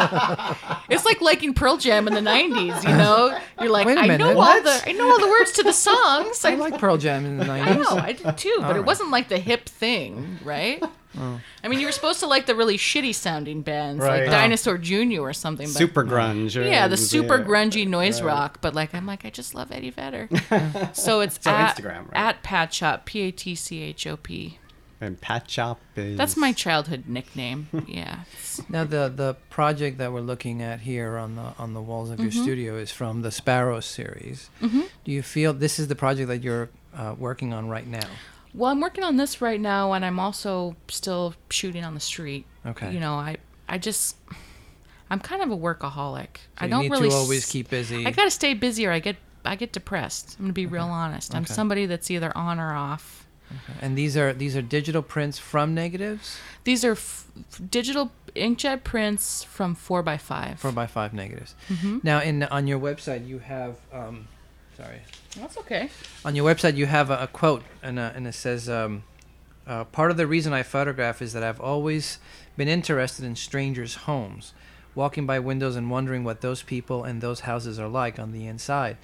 [0.88, 2.82] it's like liking Pearl Jam in the '90s.
[2.82, 4.56] You know, you're like, Wait a I minute, know what?
[4.58, 6.44] all the, I know all the words to the songs.
[6.44, 7.62] I I, like Pearl Jam in the '90s.
[7.62, 7.78] I 90s.
[7.78, 10.82] know, I did too, but it wasn't like the hip thing, right?
[11.18, 11.40] Oh.
[11.64, 14.22] I mean, you were supposed to like the really shitty sounding bands, Right.
[14.22, 15.20] like Dinosaur Jr.
[15.20, 15.66] or something.
[15.66, 16.54] But Super grunge.
[16.54, 17.44] yeah, the super yeah.
[17.44, 18.28] grungy noise Right.
[18.32, 18.58] rock.
[18.60, 20.28] But like, I'm like, I just love Eddie Vedder.
[20.92, 22.14] so it's So at, Instagram, right?
[22.14, 24.58] at Patchop, P A T C H O P.
[25.00, 26.18] And Patchop is.
[26.18, 27.68] That's my childhood nickname.
[27.86, 28.20] Yeah.
[28.68, 32.18] Now the the project that we're looking at here on the on the walls of
[32.18, 32.42] your Mm-hmm.
[32.42, 34.50] studio is from the Sparrow series.
[34.60, 38.08] Do you feel this is the project that you're uh, working on right now?
[38.54, 42.44] Well, I'm working on this right now, and I'm also still shooting on the street.
[42.66, 42.92] Okay.
[42.92, 43.36] You know, I
[43.68, 44.16] I just
[45.10, 46.36] I'm kind of a workaholic.
[46.36, 48.04] So I don't need really to always s- keep busy.
[48.06, 50.34] I gotta stay busy, or I get I get depressed.
[50.38, 51.34] I'm gonna be real honest.
[51.34, 51.54] I'm Okay.
[51.54, 53.26] somebody that's either on or off.
[53.80, 57.26] And these are these are digital prints from negatives, These are f-
[57.70, 60.58] digital inkjet prints from four by five.
[60.60, 61.54] four by five negatives.
[61.68, 61.98] Mm-hmm.
[62.02, 64.28] Now, in on your website you have, um,
[64.76, 65.00] sorry,
[65.36, 65.90] That's okay.
[66.24, 69.02] on your website you have a, a quote and uh, and it says um,
[69.66, 72.18] uh, part of the reason I photograph is that I've always
[72.56, 74.52] been interested in strangers' homes,
[74.94, 78.46] walking by windows and wondering what those people and those houses are like on the
[78.46, 78.96] inside.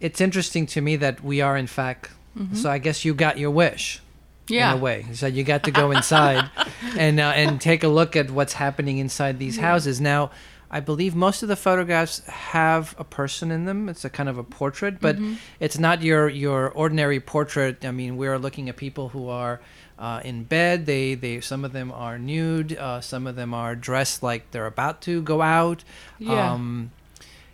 [0.00, 2.10] It's interesting to me that we are in fact
[2.54, 4.00] So I guess you got your wish.
[4.48, 4.72] Yeah.
[4.72, 6.48] In a way, so you got to go inside
[6.96, 10.00] and uh, and take a look at what's happening inside these houses.
[10.00, 10.30] Now,
[10.70, 13.88] I believe most of the photographs have a person in them.
[13.88, 15.16] It's a kind of a portrait, but
[15.58, 17.84] it's not your your ordinary portrait.
[17.84, 19.60] I mean, we're looking at people who are
[19.98, 20.86] uh, in bed.
[20.86, 22.76] They they some of them are nude.
[22.76, 25.82] Uh, some of them are dressed like they're about to go out.
[26.18, 26.52] Yeah.
[26.52, 26.90] Um,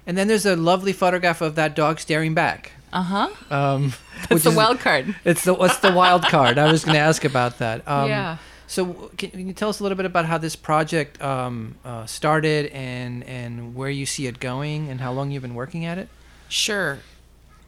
[0.06, 2.72] and then there's a lovely photograph of that dog staring back.
[2.92, 3.28] Uh huh.
[3.50, 3.92] Um,
[4.28, 5.14] That's the is- wild card.
[5.24, 6.58] It's the what's the wild card?
[6.58, 7.86] I was going to ask about that.
[7.88, 8.36] Um, yeah.
[8.66, 12.06] So can, can you tell us a little bit about how this project um, uh,
[12.06, 15.98] started and and where you see it going and how long you've been working at
[15.98, 16.08] it?
[16.48, 16.98] Sure.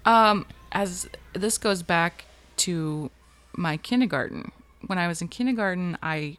[0.05, 2.25] Um, as this goes back
[2.59, 3.11] to
[3.57, 4.53] my kindergarten.
[4.87, 6.37] When I was in kindergarten, I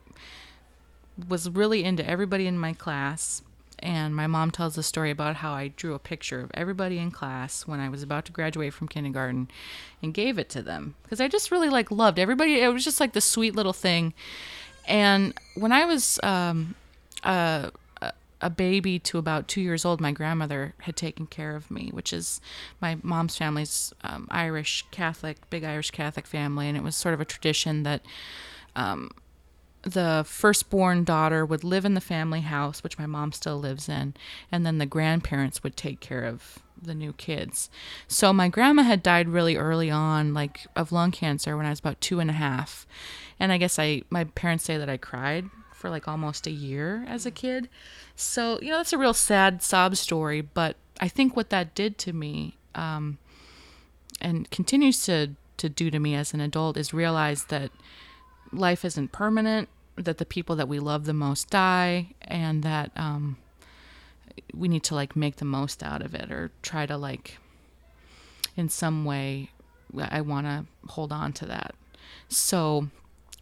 [1.28, 3.42] was really into everybody in my class.
[3.86, 7.12] And my mom tells a story about how I drew a picture of everybody in
[7.12, 9.48] class when I was about to graduate from kindergarten
[10.02, 12.60] and gave it to them because I just really like loved everybody.
[12.60, 14.12] It was just like the sweet little thing.
[14.88, 16.74] And when I was um,
[17.22, 17.70] a,
[18.56, 22.40] baby to about two years old, my grandmother had taken care of me, which is
[22.80, 26.66] my mom's family's um, Irish Catholic, big Irish Catholic family.
[26.66, 28.02] And it was sort of a tradition that
[29.86, 34.14] the firstborn daughter would live in the family house, which my mom still lives in,
[34.50, 37.70] and then the grandparents would take care of the new kids.
[38.08, 41.78] So my grandma had died really early on, like of lung cancer, when I was
[41.78, 42.84] about two and a half,
[43.38, 47.04] and I guess I my parents say that I cried for like almost a year
[47.06, 47.68] as a kid.
[48.16, 51.96] So you know that's a real sad sob story, but I think what that did
[51.98, 53.18] to me um,
[54.20, 57.70] and continues to to do to me as an adult is realize that
[58.52, 63.36] life isn't permanent, that the people that we love the most die, and that um,
[64.54, 67.38] we need to like make the most out of it or try to like,
[68.56, 69.50] in some way,
[69.98, 71.74] I want to hold on to that.
[72.28, 72.88] So,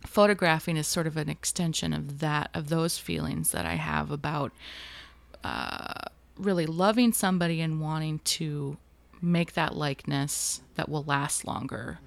[0.06, 4.52] photographing is sort of an extension of that, of those feelings that I have about
[5.42, 8.76] uh, really loving somebody and wanting to
[9.20, 11.98] make that likeness that will last longer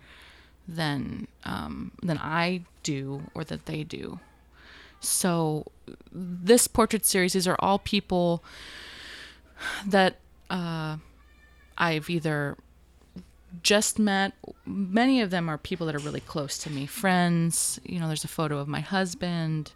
[0.68, 4.20] than um, than I do or that they do.
[5.00, 5.66] So
[6.12, 8.43] this portrait series, these are all people
[9.86, 10.18] that
[10.50, 10.98] uh,
[11.78, 12.58] I've either
[13.64, 14.34] just met.
[14.66, 17.80] Many of them are people that are really close to me, friends.
[17.84, 19.72] You know, there's a photo of my husband.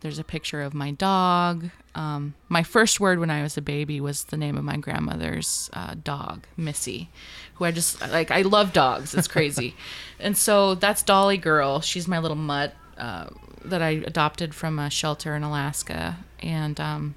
[0.00, 1.68] There's a picture of my dog.
[1.94, 5.68] Um, my first word when I was a baby was the name of my grandmother's
[5.74, 7.10] uh, dog, Missy,
[7.54, 8.30] who I just like.
[8.30, 9.14] I love dogs.
[9.14, 9.76] It's crazy,
[10.20, 11.80] and so that's Dolly Girl.
[11.80, 13.30] She's my little mutt uh,
[13.64, 17.14] that I adopted from a shelter in Alaska, and um,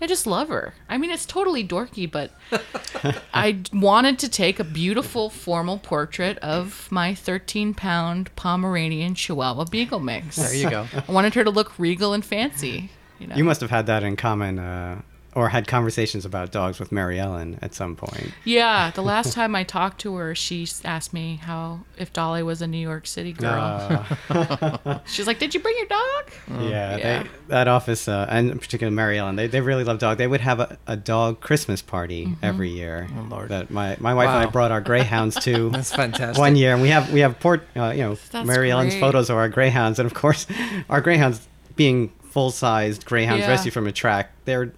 [0.00, 0.74] I just love her.
[0.88, 2.32] I mean, it's totally dorky, but
[3.34, 10.00] I wanted to take a beautiful formal portrait of my 13 pound Pomeranian Chihuahua Beagle
[10.00, 10.36] mix.
[10.36, 10.88] There you go.
[11.06, 12.90] I wanted her to look regal and fancy.
[13.20, 13.36] You know?
[13.36, 15.02] You must have had that in common, uh,
[15.34, 18.32] or had conversations about dogs with Mary Ellen at some point.
[18.44, 22.60] Yeah, the last time I talked to her, she asked me how if Dolly was
[22.62, 24.04] a New York City girl.
[24.28, 26.30] Uh, She's like, "Did you bring your dog?"
[26.68, 27.22] yeah, Yeah.
[27.22, 30.18] They, that office, uh, and in particular Mary Ellen, they, they really love dog.
[30.18, 32.44] They would have a, a dog Christmas party Mm-hmm.
[32.44, 33.08] every year.
[33.16, 33.48] Oh, Lord.
[33.48, 35.70] That my, my wife and I brought our greyhounds to.
[35.72, 36.38] That's fantastic.
[36.38, 39.30] one year, and we have we have port, uh, you know, That's Mary Ellen's photos
[39.30, 40.46] of our greyhounds, and of course,
[40.90, 43.48] our greyhounds being full sized greyhounds Yeah.
[43.50, 44.72] rescued from a track, they're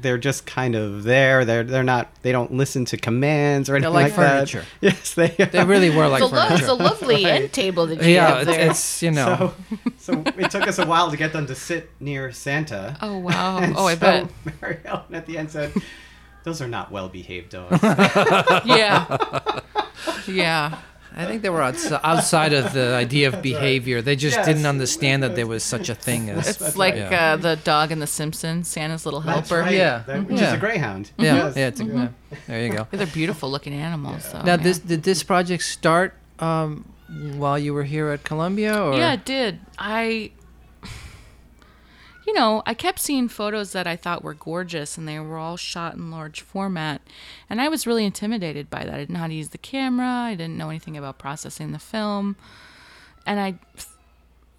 [0.00, 1.44] they're just kind of there.
[1.44, 2.08] They're they're not.
[2.22, 4.48] They don't listen to commands or anything like that.
[4.48, 4.64] furniture.
[4.80, 5.28] Yes, they.
[5.28, 6.66] They really were like it's, a lo- it's furniture.
[6.70, 8.70] a lovely end table that you Yeah, have it's, there.
[8.70, 9.54] it's you know.
[9.98, 12.96] So, so it took us a while to get them to sit near Santa.
[13.02, 13.58] oh wow!
[13.58, 14.30] And Oh, I so bet.
[14.60, 15.72] Mary Ellen at the end said,
[16.44, 17.78] "Those are not well behaved dogs."
[18.64, 19.60] Yeah,
[20.28, 20.78] yeah.
[21.18, 24.02] I think they were outside of the idea of behavior.
[24.02, 24.46] They just Yes.
[24.46, 26.46] didn't understand that there was such a thing as.
[26.48, 27.10] It's That's like right.
[27.10, 27.32] Yeah.
[27.32, 29.62] uh, the dog in The Simpsons, Santa's little That's helper.
[29.64, 29.74] right.
[29.74, 30.02] Yeah.
[30.06, 30.48] That- which Yeah.
[30.48, 31.10] is a greyhound.
[31.16, 31.56] yeah, Yes.
[31.56, 32.08] yeah, it's a, yeah.
[32.46, 32.86] There you go.
[32.90, 34.24] They're beautiful looking animals.
[34.30, 36.84] So, Now, this did this project start um,
[37.38, 39.58] while you were here at Columbia, or Yeah, it did.
[39.78, 40.32] I,
[42.26, 45.56] you know, I kept seeing photos that I thought were gorgeous, and they were all
[45.56, 47.00] shot in large format,
[47.48, 48.94] and I was really intimidated by that.
[48.94, 50.06] I didn't know how to use the camera.
[50.06, 52.36] I didn't know anything about processing the film,
[53.24, 53.58] and I,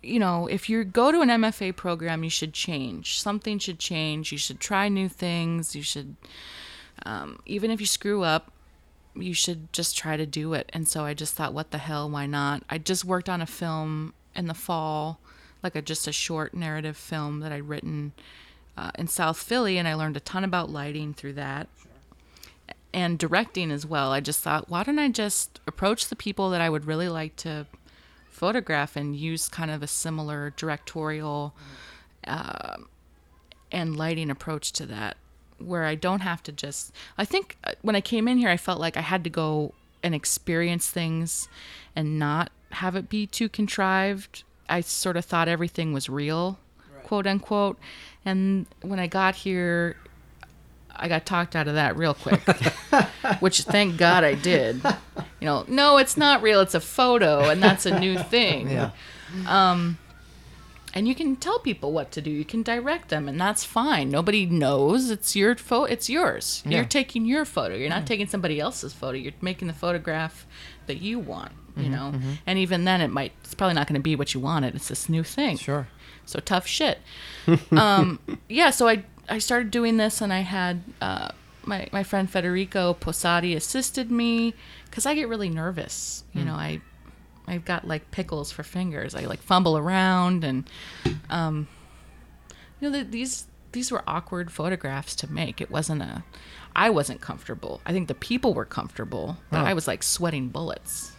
[0.02, 3.20] you know, if you go to an MFA program, you should change.
[3.20, 4.32] Something should change.
[4.32, 5.76] You should try new things.
[5.76, 6.16] You should,
[7.06, 8.52] um, even if you screw up,
[9.16, 10.70] you should just try to do it.
[10.74, 12.64] And so I just thought, what the hell, why not?
[12.70, 15.20] I just worked on a film in the fall,
[15.68, 18.14] like a just a short narrative film that I'd written
[18.78, 21.68] uh, in South Philly, and I learned a ton about lighting through that.
[22.94, 24.12] and directing as well.
[24.12, 27.36] I just thought, why don't I just approach the people that I would really like
[27.38, 27.68] to
[28.30, 31.54] photograph and use kind of a similar directorial
[32.26, 32.78] uh,
[33.72, 35.18] and lighting approach to that,
[35.60, 36.92] where I don't have to just.
[37.18, 39.74] I think uh, when I came in here, I felt like I had to go
[40.04, 41.48] and experience things
[41.96, 44.44] and not have it be too contrived.
[44.70, 46.60] I sort of thought everything was real,
[47.04, 47.78] quote unquote.
[48.26, 49.96] And when I got here,
[50.96, 52.42] I got talked out of that real quick,
[53.40, 54.82] which thank God I did.
[55.40, 56.60] You know, no, it's not real.
[56.62, 58.70] It's a photo, and that's a new thing.
[58.70, 58.92] Yeah.
[59.48, 59.98] Um,
[60.94, 62.32] and you can tell people what to do.
[62.32, 64.10] You can direct them, and that's fine.
[64.10, 65.84] Nobody knows it's your photo.
[65.84, 66.64] It's yours.
[66.66, 66.78] Yeah.
[66.78, 67.76] You're taking your photo.
[67.76, 69.18] You're not taking somebody else's photo.
[69.18, 70.48] You're making the photograph
[70.88, 71.52] that you want.
[71.78, 72.14] Mm-hmm, You know,
[72.46, 73.32] and even then, it might.
[73.44, 74.76] It's probably not going to be what you wanted.
[74.76, 75.58] It's this new thing.
[75.58, 75.88] Sure.
[76.26, 77.00] So tough shit.
[77.72, 78.20] um,
[78.50, 81.30] yeah, so I I started doing this, and I had uh,
[81.64, 84.54] my my friend Federico Posati assisted me
[84.86, 86.24] because I get really nervous.
[86.34, 86.82] You know, I
[87.48, 89.16] I've got like pickles for fingers.
[89.16, 90.70] I like fumble around, and
[91.30, 91.68] um,
[92.82, 95.62] you know th- these these were awkward photographs to make.
[95.62, 96.24] It wasn't a
[96.76, 97.82] I wasn't comfortable.
[97.86, 99.66] I think the people were comfortable, but Oh.
[99.66, 101.12] I was like sweating bullets.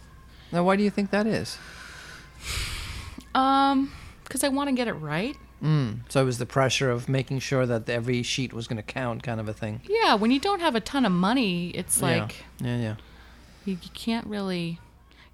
[0.51, 1.57] Now, why do you think that is?
[3.35, 3.91] Um,
[4.23, 5.35] because I want to get it right.
[6.09, 9.23] So it was the pressure of making sure that every sheet was going to count,
[9.23, 9.81] kind of a thing.
[9.87, 12.95] Yeah, when you don't have a ton of money, it's like yeah, yeah, yeah.
[13.65, 14.79] you, you can't really.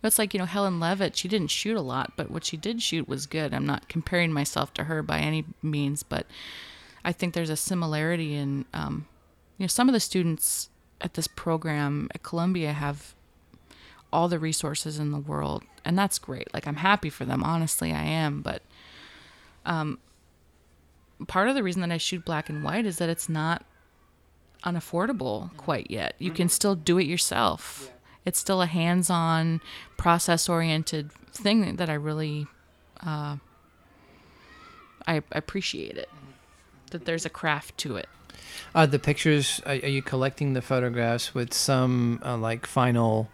[0.04, 1.16] It's like you know Helen Levitt.
[1.16, 3.54] She didn't shoot a lot, but what she did shoot was good.
[3.54, 6.26] I'm not comparing myself to her by any means, but
[7.04, 9.08] I think there's a similarity in um,
[9.58, 10.70] you know some of the students
[11.02, 13.14] at this program at Columbia have
[14.16, 16.54] all the resources in the world, and that's great.
[16.54, 17.44] Like I'm happy for them.
[17.44, 18.42] Honestly, I am.
[18.42, 18.62] But
[19.66, 20.00] um,
[21.28, 23.66] part of the reason that I shoot black and white is that it's not
[24.64, 26.16] unaffordable quite yet.
[26.18, 27.92] You can still do it yourself.
[28.26, 29.62] It's still a hands-on,
[29.98, 32.48] process-oriented thing that I really,
[33.06, 33.36] uh,
[35.06, 36.10] I appreciate it.
[36.92, 38.08] That there's a craft to it.
[38.74, 43.30] Uh, the pictures, are, are you collecting the photographs with some uh, like final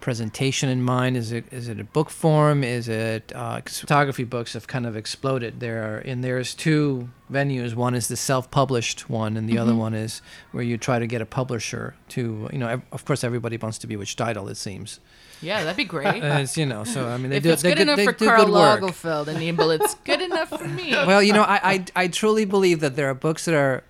[0.00, 1.16] presentation in mind?
[1.16, 2.64] Is it is it a book form?
[2.64, 5.60] Is it uh photography books have kind of exploded.
[5.60, 7.74] There are and there's two venues.
[7.74, 10.22] One is the self-published one, and the other one is
[10.52, 12.68] where you try to get a publisher to you know.
[12.68, 14.50] ev- Of course, everybody wants to be with Steidl.
[14.50, 15.00] It seems.
[15.42, 16.22] Yeah, that'd be great.
[16.22, 17.96] Uh, it's, you know, so I mean, they if do it's they, good do- enough
[17.96, 18.80] they for do Karl good work.
[18.82, 20.92] Lagerfeld and Ebel, it's good enough for me.
[21.10, 23.82] well, you know, I, I I truly believe that there are books that are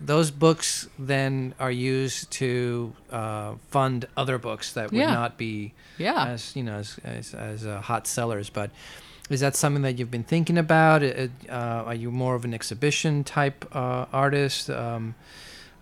[0.00, 5.12] those books then are used to uh, fund other books that would Yeah.
[5.14, 6.26] not be yeah.
[6.26, 8.50] as you know as as, as uh, hot sellers.
[8.50, 8.70] But
[9.30, 11.02] is that something that you've been thinking about?
[11.02, 14.68] Uh, uh, are you more of an exhibition type uh, artist?
[14.70, 15.14] Um,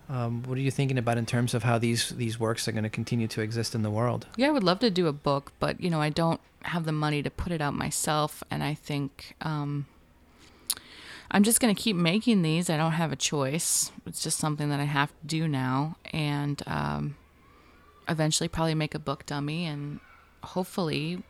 [0.07, 2.83] um, what are you thinking about in terms of how these these works are going
[2.83, 4.27] to continue to exist in the world?
[4.37, 6.91] Yeah, I would love to do a book, but you know, I don't have the
[6.91, 9.85] money to put it out myself, and I think um,
[11.31, 12.69] I'm just gonna keep making these.
[12.69, 13.91] I don't have a choice.
[14.05, 17.15] It's just something that I have to do now, and um,
[18.07, 19.99] eventually probably make a book dummy, and
[20.43, 21.23] hopefully,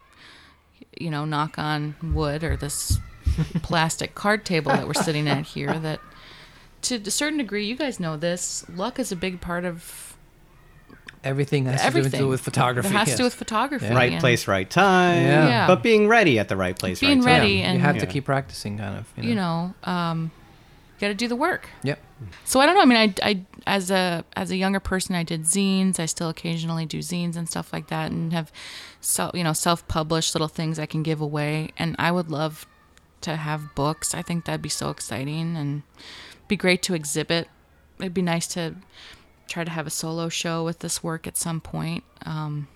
[1.00, 3.00] you know, knock on wood or this
[3.64, 6.00] plastic card table that we're sitting at here that.
[6.84, 8.64] To a certain degree, you guys know this.
[8.70, 10.15] Luck is a big part of
[11.26, 12.90] Everything has to do with photography.
[12.90, 13.18] It has yes.
[13.18, 13.86] to do with photography.
[13.86, 13.96] Yeah.
[13.96, 15.24] Right and- place, right time.
[15.24, 15.48] Yeah.
[15.48, 15.68] Yeah.
[15.68, 17.42] But being ready at the right place, Being right time.
[17.42, 19.08] ready Yeah, you and- have to keep practicing, kind of.
[19.18, 19.30] You know.
[19.30, 20.32] you know, um,
[21.00, 21.70] got to do the work.
[21.84, 22.00] Yep.
[22.46, 22.82] So I don't know.
[22.82, 26.00] I mean, I, I as a as a younger person, I did zines.
[26.00, 28.52] I still occasionally do zines and stuff like that, and have
[29.02, 31.72] self you know self published little things I can give away.
[31.78, 32.66] And I would love
[33.22, 34.14] to have books.
[34.14, 35.82] I think that'd be so exciting and
[36.48, 37.50] be great to exhibit.
[38.00, 38.76] It'd be nice to
[39.48, 42.04] try to have a solo show with this work at some point.
[42.26, 42.68] Um,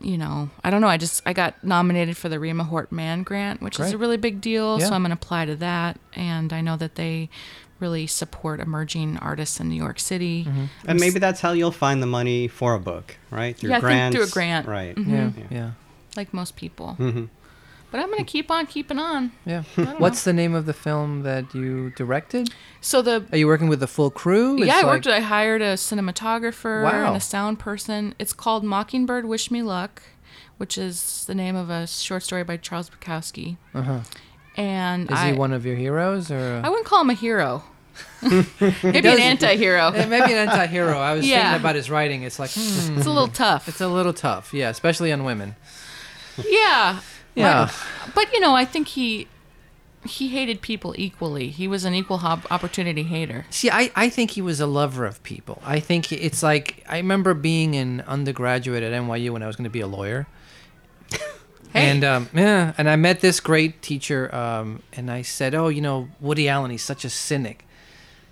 [0.00, 0.88] you know, I don't know.
[0.88, 4.18] I just I got nominated for the Rema Hort Mann grant, which is a really
[4.18, 4.78] big deal.
[4.78, 4.88] Yeah.
[4.88, 7.30] So I'm going to apply to that, and I know that they
[7.80, 10.44] really support emerging artists in New York City.
[10.44, 10.64] Mm-hmm.
[10.86, 13.56] And maybe that's how you'll find the money for a book, right?
[13.56, 14.16] Through Yeah, I think grants.
[14.16, 14.66] through a grant.
[14.66, 14.96] Right.
[14.98, 15.30] Yeah.
[15.36, 15.44] Yeah.
[15.50, 15.70] Yeah.
[16.16, 16.96] like most people.
[16.98, 17.28] Mhm.
[17.90, 19.32] But I'm going to keep on keeping on.
[19.46, 19.62] Yeah.
[19.98, 22.50] What's the name of the film that you directed?
[22.80, 24.56] So the Are you working with the full crew?
[24.58, 25.06] It's yeah, I like- worked.
[25.06, 27.06] I hired a cinematographer Wow.
[27.08, 28.14] and a sound person.
[28.18, 30.02] It's called Mockingbird Wish Me Luck,
[30.58, 33.56] which is the name of a short story by Charles Bukowski.
[33.74, 34.00] Uh-huh.
[34.56, 36.60] And Is I, he one of your heroes or?
[36.64, 37.62] I wouldn't call him a hero.
[38.22, 39.88] Maybe an anti-hero.
[39.90, 40.98] Eh, maybe an anti-hero.
[40.98, 41.42] I was Yeah.
[41.52, 42.22] thinking about his writing.
[42.24, 43.68] It's like hmm, It's a little tough.
[43.68, 44.52] it's a little tough.
[44.52, 45.56] Yeah, especially on women.
[46.46, 47.00] yeah.
[47.36, 47.70] Yeah.
[48.06, 49.28] But, but you know, I think he
[50.04, 51.48] he hated people equally.
[51.48, 53.44] He was an equal hop- opportunity hater.
[53.50, 55.60] See, I, I think he was a lover of people.
[55.64, 59.64] I think it's like I remember being an undergraduate at NYU when I was going
[59.64, 60.26] to be a lawyer.
[61.72, 61.90] Hey.
[61.90, 65.82] And um, yeah, and I met this great teacher, um, and I said, "Oh, you
[65.82, 67.65] know, Woody Allen, he's such a cynic."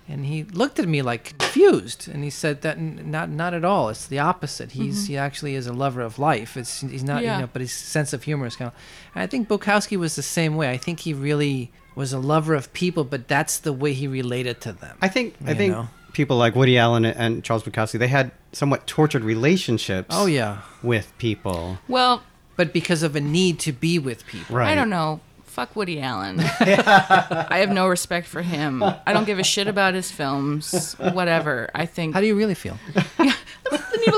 [0.07, 3.89] And he looked at me like confused, and he said that not not at all.
[3.89, 4.73] It's the opposite.
[4.73, 5.13] He's mm-hmm.
[5.13, 6.55] he actually is a lover of life.
[6.55, 7.35] It's he's not Yeah.
[7.35, 8.77] you know, but his sense of humor is kind of.
[9.15, 10.69] And I think Bukowski was the same way.
[10.69, 14.61] I think he really was a lover of people, but that's the way he related
[14.61, 14.95] to them.
[15.01, 15.87] I think I think know.
[16.13, 20.09] people like Woody Allen and Charles Bukowski they had somewhat tortured relationships.
[20.11, 21.79] Oh yeah, with people.
[21.87, 22.21] Well,
[22.55, 24.57] but because of a need to be with people.
[24.57, 24.71] Right.
[24.71, 25.19] I don't know.
[25.55, 26.41] Fuck Woody Allen.
[26.59, 28.83] I have no respect for him.
[28.83, 30.95] I don't give a shit about his films.
[30.99, 31.71] Whatever.
[31.73, 32.13] I think.
[32.13, 32.77] How do you really feel?
[33.17, 33.33] let me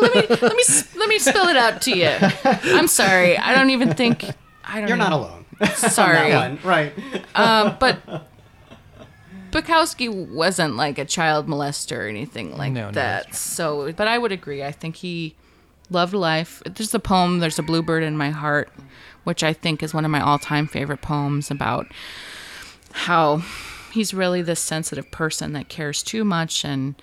[0.01, 0.63] let me let me
[0.97, 2.09] let me spell it out to you.
[2.75, 3.37] I'm sorry.
[3.37, 4.25] I don't even think.
[4.63, 4.87] I don't.
[4.87, 5.45] You're not alone.
[5.75, 6.31] Sorry.
[6.63, 6.91] Right?
[7.35, 7.99] Um, but
[9.51, 13.25] Bukowski wasn't like a child molester or anything like No, no, that.
[13.25, 14.63] that's So, but I would agree.
[14.63, 15.35] I think he
[15.91, 16.61] loved life.
[16.65, 18.69] There's a poem, There's a Bluebird in My Heart,
[19.27, 21.87] which I think is one of my all time favorite poems about
[22.93, 23.41] how
[23.91, 26.95] he's really this sensitive person that cares too much and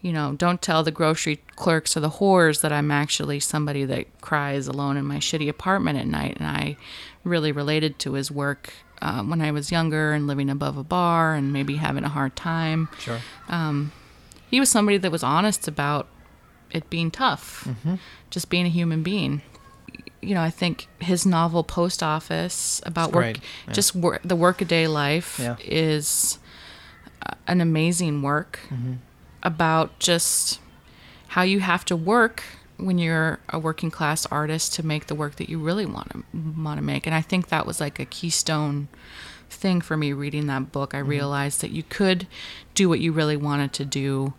[0.00, 4.04] you know don't tell the grocery clerks or the whores that i'm actually somebody that
[4.20, 6.76] cries alone in my shitty apartment at night and i
[7.24, 8.72] really related to his work
[9.02, 12.34] uh, when i was younger and living above a bar and maybe having a hard
[12.36, 13.18] time Sure.
[14.50, 16.06] he was somebody that was honest about
[16.70, 17.94] it being tough, Mm-hmm.
[18.30, 19.42] just being a human being.
[20.24, 23.72] You know, I think his novel Post Office about It's work, yeah.
[23.72, 25.56] just wor- the workaday life, Yeah.
[25.64, 26.38] is
[27.22, 28.94] uh, an amazing work Mm-hmm.
[29.42, 30.60] about just
[31.28, 32.42] how you have to work
[32.76, 36.24] when you're a working class artist to make the work that you really want to
[36.62, 37.06] want to make.
[37.06, 38.88] And I think that was like a keystone
[39.50, 40.94] thing for me reading that book.
[40.94, 42.26] I realized that you could
[42.74, 44.32] do what you really wanted to do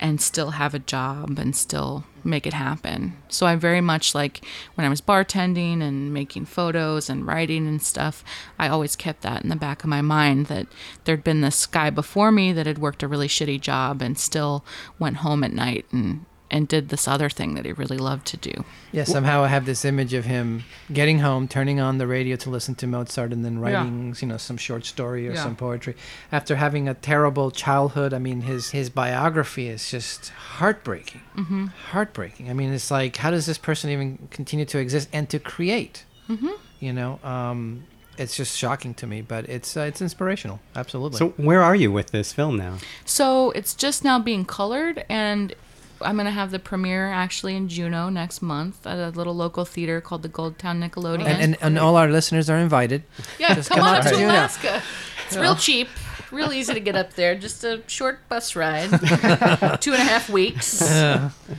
[0.00, 3.16] and still have a job and still make it happen.
[3.28, 4.44] So I very much like
[4.74, 8.24] when I was bartending and making photos and writing and stuff,
[8.58, 10.66] I always kept that in the back of my mind that
[11.04, 14.64] there'd been this guy before me that had worked a really shitty job and still
[14.98, 18.36] went home at night and and did this other thing that he really loved to
[18.36, 18.64] do.
[18.92, 22.50] Yeah, somehow I have this image of him getting home, turning on the radio to
[22.50, 25.42] listen to Mozart, and then writing, you know, some short story or Yeah.
[25.42, 25.94] some poetry.
[26.32, 31.20] After having a terrible childhood, I mean, his his biography is just heartbreaking.
[31.36, 31.66] Mm-hmm.
[31.92, 32.50] Heartbreaking.
[32.50, 36.04] I mean, it's like, how does this person even continue to exist and to create?
[36.28, 36.48] Mm-hmm.
[36.80, 37.84] You know, um,
[38.18, 40.60] it's just shocking to me, but it's uh, it's inspirational.
[40.74, 41.18] Absolutely.
[41.18, 42.78] So where are you with this film now?
[43.04, 45.54] So it's just now being colored, and
[46.02, 50.00] I'm gonna have the premiere actually in Juneau next month at a little local theater
[50.00, 51.26] called the Goldtown Nickelodeon.
[51.26, 53.02] and, and, and all our listeners are invited.
[53.38, 54.28] yeah, just come come on to Juneau.
[54.28, 54.82] Alaska.
[55.26, 55.88] It's real cheap,
[56.32, 57.34] real easy to get up there.
[57.36, 58.88] Just a short bus ride,
[59.80, 60.80] two and a half weeks.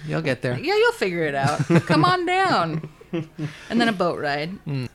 [0.06, 0.60] You'll get there.
[0.60, 1.60] Yeah, you'll figure it out.
[1.86, 2.90] Come on down.
[3.14, 4.52] And then a boat ride.
[4.66, 4.90] Mm.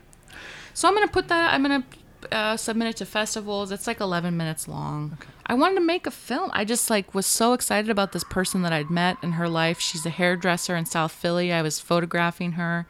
[0.74, 1.88] So I'm going to put that, I'm going to
[2.32, 3.70] uh, submit it to festivals.
[3.70, 5.18] It's like 11 minutes long.
[5.46, 6.50] I wanted to make a film.
[6.52, 9.80] I just like was so excited about this person that I'd met in her life.
[9.80, 11.52] She's a hairdresser in South Philly.
[11.52, 12.86] I was photographing her.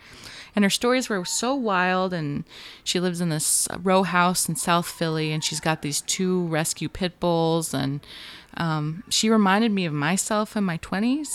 [0.55, 2.13] And her stories were so wild.
[2.13, 2.45] And
[2.83, 5.33] she lives in this row house in South Philly.
[5.33, 7.75] And she's got these two rescue pit bulls.
[7.75, 8.01] And
[8.57, 11.29] um, she reminded me of myself in my 20s.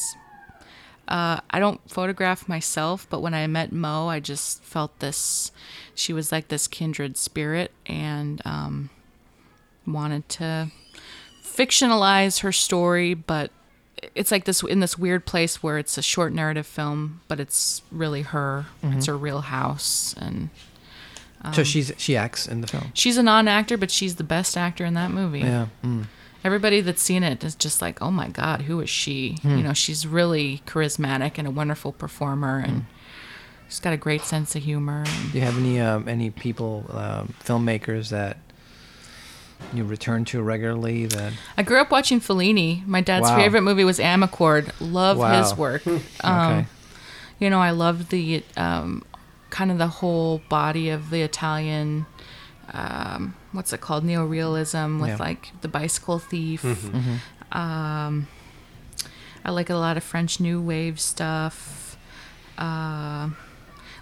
[1.07, 5.51] Uh, I don't photograph myself, but when I met Mo, I just felt this.
[6.01, 8.89] She was like this kindred spirit, and um,
[9.85, 10.71] wanted to
[11.43, 13.51] fictionalize her story, but
[14.15, 17.81] it's like this in this weird place where it's a short narrative film, but it's
[17.91, 18.65] really her.
[18.83, 20.49] It's her real house, and
[21.53, 22.91] so she's she acts in the film.
[22.93, 25.39] she's a non-actor, but she's the best actor in that movie.
[25.39, 25.67] Yeah.
[25.83, 26.05] Mm.
[26.43, 29.37] Everybody that's seen it is just like, oh my god, who is she?
[29.43, 29.57] Hmm.
[29.57, 32.87] You know, she's really charismatic and a wonderful performer, and Hmm.
[33.71, 35.05] She's got a great sense of humor.
[35.31, 38.35] Do you have any um, any people, um, filmmakers that
[39.73, 41.05] you return to regularly?
[41.05, 42.85] That I grew up watching Fellini.
[42.85, 43.37] My dad's Wow.
[43.37, 44.71] favorite movie was Amarcord.
[44.81, 45.87] Love his work.
[45.87, 46.65] Um, okay,
[47.39, 49.05] You know, I loved the um,
[49.51, 52.07] kind of the whole body of the Italian.
[52.73, 54.03] Um, what's it called?
[54.03, 55.15] Neorealism with Yeah.
[55.17, 56.65] like the bicycle thief.
[57.53, 58.27] Um,
[59.45, 61.97] I like a lot of French New Wave stuff.
[62.57, 63.29] Uh,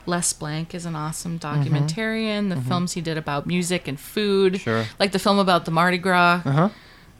[0.10, 2.50] Les Blank is an awesome documentarian.
[2.50, 4.86] The films he did about music and food, Sure.
[5.00, 6.42] like the film about the Mardi Gras.
[6.46, 6.70] uh huh.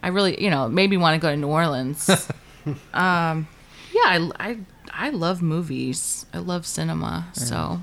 [0.02, 2.10] I really, you know, made me want to go to New Orleans.
[2.94, 3.48] um,
[3.94, 4.58] yeah, I, I,
[4.94, 6.26] I love movies.
[6.34, 7.28] I love cinema.
[7.34, 7.82] So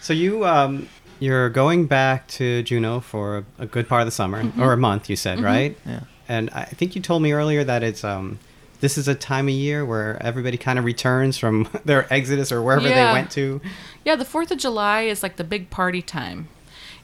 [0.00, 0.88] So you um,
[1.20, 4.62] you're going back to Juneau for a good part of the summer Mm-hmm.
[4.62, 5.08] or a month.
[5.10, 5.76] You said right?
[5.86, 6.00] Yeah.
[6.28, 8.38] And I think you told me earlier that it's um,
[8.84, 12.60] this is a time of year where everybody kind of returns from their exodus or
[12.60, 13.06] wherever Yeah.
[13.06, 13.62] they went to.
[14.04, 16.48] Yeah, the 4th of July is like the big party time.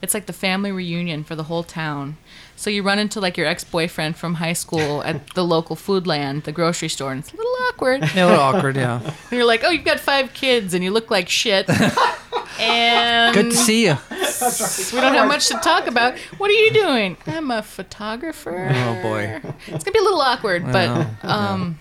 [0.03, 2.19] It's like the family reunion for the whole town.
[2.61, 6.53] So you run into like your ex-boyfriend from high school at the local Foodland, the
[6.53, 8.03] grocery store, and it's a little awkward.
[8.15, 8.77] Yeah, a little awkward.
[8.77, 9.01] Yeah.
[9.03, 11.71] And you're like, "Oh, you've got five kids and you look like shit."
[12.61, 13.97] and Good to see you.
[14.13, 16.19] we don't have much to talk about.
[16.37, 17.17] What are you doing?
[17.27, 18.69] I'm a photographer.
[18.71, 19.41] Oh boy.
[19.67, 21.79] It's gonna be a little awkward, but um,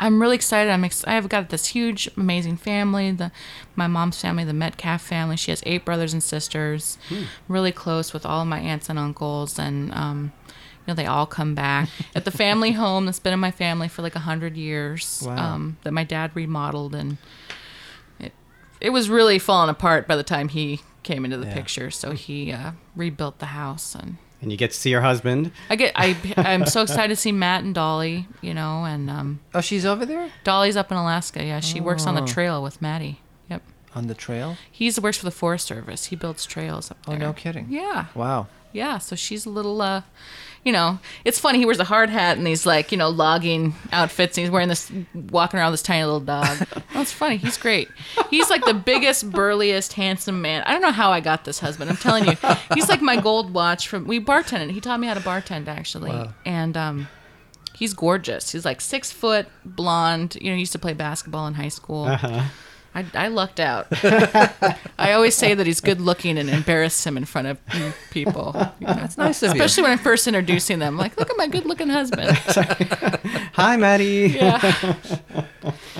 [0.00, 0.70] I'm really excited.
[0.70, 3.12] I'm ex- I've got this huge, amazing family.
[3.12, 3.30] The
[3.76, 5.36] my mom's family, the Metcalf family.
[5.36, 6.96] She has eight brothers and sisters.
[7.48, 10.54] Really close with all of my aunts and uncles, and um, you
[10.88, 14.00] know they all come back at the family home that's been in my family for
[14.02, 15.22] like a hundred years.
[15.24, 15.36] Wow.
[15.36, 17.18] Um, that my dad remodeled, and
[18.18, 18.32] it
[18.80, 21.54] it was really falling apart by the time he came into the Yeah.
[21.54, 21.90] picture.
[21.90, 24.16] So he uh, rebuilt the house and.
[24.42, 25.52] And you get to see your husband.
[25.68, 29.40] I get I I'm so excited to see Matt and Dolly, you know, and um,
[29.54, 31.44] Oh, she's over there Dolly's up in Alaska.
[31.44, 32.26] Yeah, she works on the Oh.
[32.26, 33.20] trail with Maddie.
[33.50, 33.62] Yep,
[33.94, 34.56] on the trail.
[34.70, 36.06] he's works for the Forest Service.
[36.06, 37.16] He builds trails up there.
[37.16, 37.66] Oh, no kidding.
[37.68, 38.46] Yeah, Wow.
[38.72, 38.96] yeah.
[38.98, 40.02] So she's a little, uh,
[40.64, 41.58] you know, it's funny.
[41.58, 44.36] He wears a hard hat and these like you know logging outfits.
[44.36, 46.58] And he's wearing this, walking around with this tiny little dog.
[46.92, 47.36] That's funny.
[47.38, 47.88] He's great.
[48.28, 50.62] He's like the biggest, burliest, handsome man.
[50.64, 51.90] I don't know how I got this husband.
[51.90, 52.36] I'm telling you,
[52.74, 54.06] he's like my gold watch from.
[54.06, 54.70] We bartended.
[54.70, 57.08] He taught me how to bartend actually, and um.
[57.72, 58.52] He's gorgeous.
[58.52, 60.36] He's like six foot, blonde.
[60.38, 62.04] You know, he used to play basketball in high school.
[62.94, 63.86] I, I lucked out.
[64.98, 67.58] I always say that he's good looking and embarrass him in front of
[68.10, 68.52] people.
[68.80, 69.62] You know, That's nice of you.
[69.62, 70.96] Especially when I'm first introducing them.
[70.96, 72.30] Like, look at my good looking husband.
[73.54, 74.34] Hi, Maddie.
[74.36, 74.94] Yeah.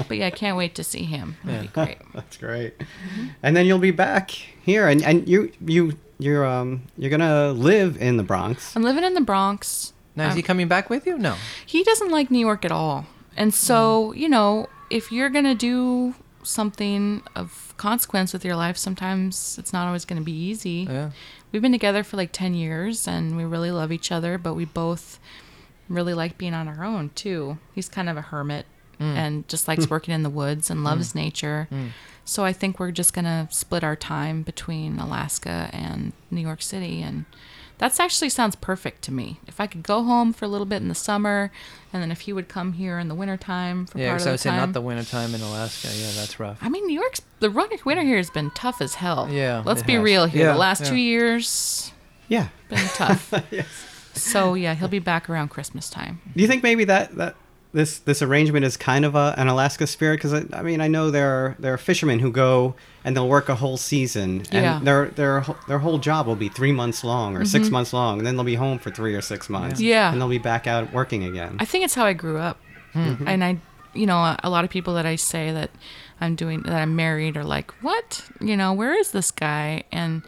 [0.08, 1.36] But yeah, I can't wait to see him.
[1.46, 1.98] It'll be great.
[2.14, 2.74] That's great.
[3.42, 8.00] And then you'll be back here, and, and you you you're um you're gonna live
[8.00, 8.74] in the Bronx.
[8.74, 9.92] I'm living in the Bronx.
[10.16, 11.18] Now is he coming back with you?
[11.18, 11.36] No.
[11.66, 13.06] He doesn't like New York at all.
[13.36, 18.76] And so, you know, if you're going to do something of consequence with your life,
[18.76, 20.86] sometimes it's not always going to be easy.
[20.88, 21.10] Yeah.
[21.52, 24.64] We've been together for like 10 years and we really love each other, but we
[24.64, 25.18] both
[25.88, 27.58] really like being on our own too.
[27.74, 28.66] He's kind of a hermit
[29.00, 29.04] mm.
[29.04, 31.16] and just likes working in the woods and loves mm.
[31.16, 31.68] nature.
[31.70, 31.88] Mm.
[32.24, 36.62] So I think we're just going to split our time between Alaska and New York
[36.62, 37.24] City and
[37.80, 39.40] that's actually sounds perfect to me.
[39.48, 41.50] If I could go home for a little bit in the summer
[41.92, 44.28] and then if he would come here in the wintertime for Yeah, part because of
[44.28, 44.58] I the would say time.
[44.58, 45.88] not the wintertime in Alaska.
[45.92, 46.58] Yeah, that's rough.
[46.60, 49.28] I mean, New York's the run- winter here has been tough as hell.
[49.30, 50.02] Yeah, let's it be has.
[50.04, 50.46] real here.
[50.46, 50.90] Yeah, the last yeah.
[50.90, 51.92] two years
[52.28, 52.48] Yeah.
[52.68, 53.32] been tough.
[53.50, 53.66] yes.
[54.12, 56.20] So yeah, he'll be back around Christmas time.
[56.36, 57.34] Do you think maybe that that
[57.72, 60.16] this this arrangement is kind of a, an Alaska spirit?
[60.16, 63.28] Because I, I mean, I know there are there are fishermen who go and they'll
[63.28, 64.80] work a whole season, and Yeah.
[64.82, 68.26] their their their whole job will be three months long or six months long, and
[68.26, 69.76] then they'll be home for three or six months.
[69.80, 69.88] Mm-hmm.
[69.88, 70.12] Yeah.
[70.12, 71.56] and they'll be back out working again.
[71.60, 72.58] I think it's how I grew up,
[72.94, 73.58] and I,
[73.94, 75.70] you know, a, a lot of people that I say that
[76.20, 78.28] I'm doing that I'm married are like, what?
[78.40, 79.84] You know, where is this guy?
[79.92, 80.22] And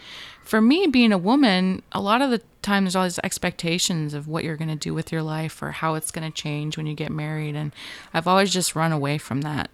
[0.44, 4.28] for me, being a woman, a lot of the time there's all these expectations of
[4.28, 6.86] what you're going to do with your life or how it's going to change when
[6.86, 7.72] you get married, and
[8.14, 9.70] I've always just run away from that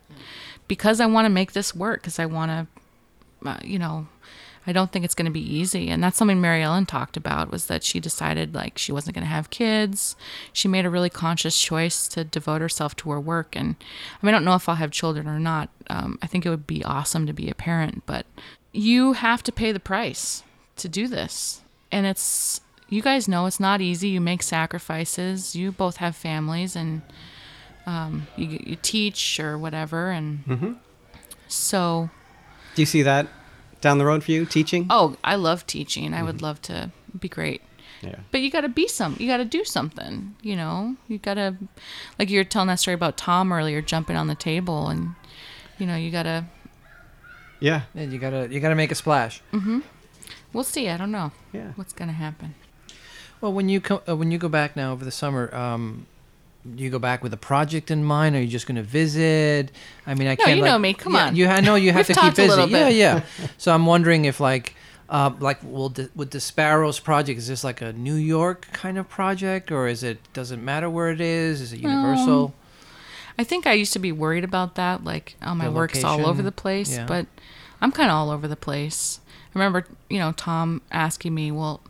[0.66, 2.68] because I want to make this work because I want
[3.44, 4.08] to, uh, you know.
[4.66, 5.88] I don't think it's going to be easy.
[5.88, 9.24] And that's something Mary Ellen talked about was that she decided like she wasn't going
[9.24, 10.14] to have kids.
[10.52, 13.56] She made a really conscious choice to devote herself to her work.
[13.56, 13.76] And
[14.22, 15.70] I mean, I don't know if I'll have children or not.
[15.88, 18.26] Um, I think it would be awesome to be a parent, but
[18.70, 20.42] you have to pay the price
[20.76, 21.62] to do this.
[21.90, 24.08] And it's, you guys know it's not easy.
[24.08, 25.54] You make sacrifices.
[25.54, 27.02] You both have families and
[27.86, 30.10] um, you, you teach or whatever.
[30.10, 30.78] And
[31.48, 32.10] so
[32.74, 33.26] Do you see that
[33.80, 34.86] down the road for you, teaching?
[34.90, 36.14] Oh, I love teaching.
[36.14, 37.62] I would love to be great.
[38.02, 38.16] Yeah.
[38.30, 39.16] But you got to be some.
[39.18, 40.36] You got to do something.
[40.42, 41.56] You know, you got to,
[42.18, 45.14] like you were telling that story about Tom earlier, jumping on the table, and
[45.78, 46.44] you know, you got to.
[47.60, 47.82] Yeah.
[47.94, 49.42] Yeah, you gotta you gotta make a splash.
[49.52, 49.78] Mm hmm.
[50.52, 50.88] We'll see.
[50.88, 51.72] I don't know Yeah.
[51.74, 52.54] what's gonna happen.
[53.40, 56.06] Well, when you co- uh, when you go back now over the summer, um,
[56.76, 58.34] you go back with a project in mind?
[58.34, 59.70] Or are you just going to visit?
[60.06, 60.56] I mean, I No, can't.
[60.56, 60.94] you like- know me.
[60.94, 61.36] Come Yeah, on.
[61.36, 62.62] You, I know you have to keep busy.
[62.70, 63.22] Yeah, yeah.
[63.58, 64.74] So I'm wondering if like.
[65.10, 69.08] Uh, like, will with the Sparrows project, is this like a New York kind of
[69.08, 71.62] project, or is it doesn't matter where it is?
[71.62, 72.52] Is it universal?
[73.38, 75.04] I think I used to be worried about that.
[75.04, 76.94] Like, oh, my The work's all over the place.
[76.94, 77.06] yeah.
[77.06, 77.24] But
[77.80, 79.20] I'm kind of all over the place.
[79.54, 81.80] I remember, you know, Tom asking me, well,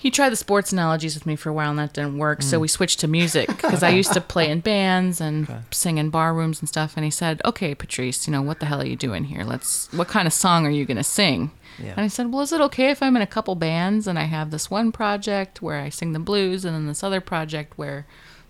[0.00, 2.40] he tried the sports analogies with me for a while and that didn't work.
[2.40, 6.08] So we switched to music because I used to play in bands and sing in
[6.08, 6.92] bar rooms and stuff.
[6.96, 9.42] And he said, "Okay, Patrice, you know what the hell are you doing here?
[9.42, 9.92] Let's.
[9.92, 11.50] What kind of song are you gonna sing?"
[11.82, 11.94] Yeah.
[11.96, 14.24] And I said, "Well, is it okay if I'm in a couple bands and I
[14.24, 18.06] have this one project where I sing the blues and then this other project where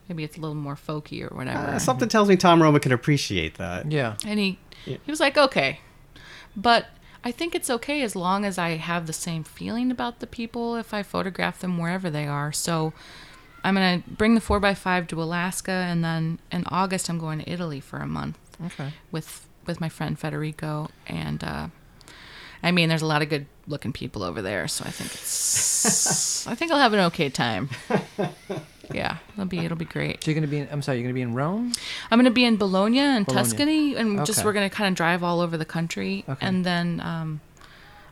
[0.07, 2.93] maybe it's a little more folky or whatever?" Uh, something tells me Tom Roma can
[2.93, 3.91] appreciate that.
[3.91, 4.17] Yeah.
[4.27, 5.81] And he he was like, okay.
[6.57, 6.87] But
[7.25, 10.77] I think it's okay as long as I have the same feeling about the people
[10.77, 12.53] if I photograph them wherever they are.
[12.53, 12.93] So
[13.65, 17.41] I'm gonna bring the four x five to Alaska and then in August I'm going
[17.41, 18.93] to Italy for a month Okay.
[19.11, 21.67] with with my friend Federico and uh
[22.63, 26.47] I mean there's a lot of good looking people over there, so I think it's
[26.53, 27.69] I think I'll have an okay time.
[28.93, 30.23] Yeah, it'll be it'll be great.
[30.25, 30.59] So you're gonna be.
[30.59, 30.99] In, I'm sorry.
[30.99, 31.73] You're gonna be in Rome.
[32.11, 33.43] I'm going to be in Bologna and Bologna.
[33.43, 36.47] Tuscany, and just we're going to kind of drive all over the country, Okay.
[36.47, 37.41] and then um,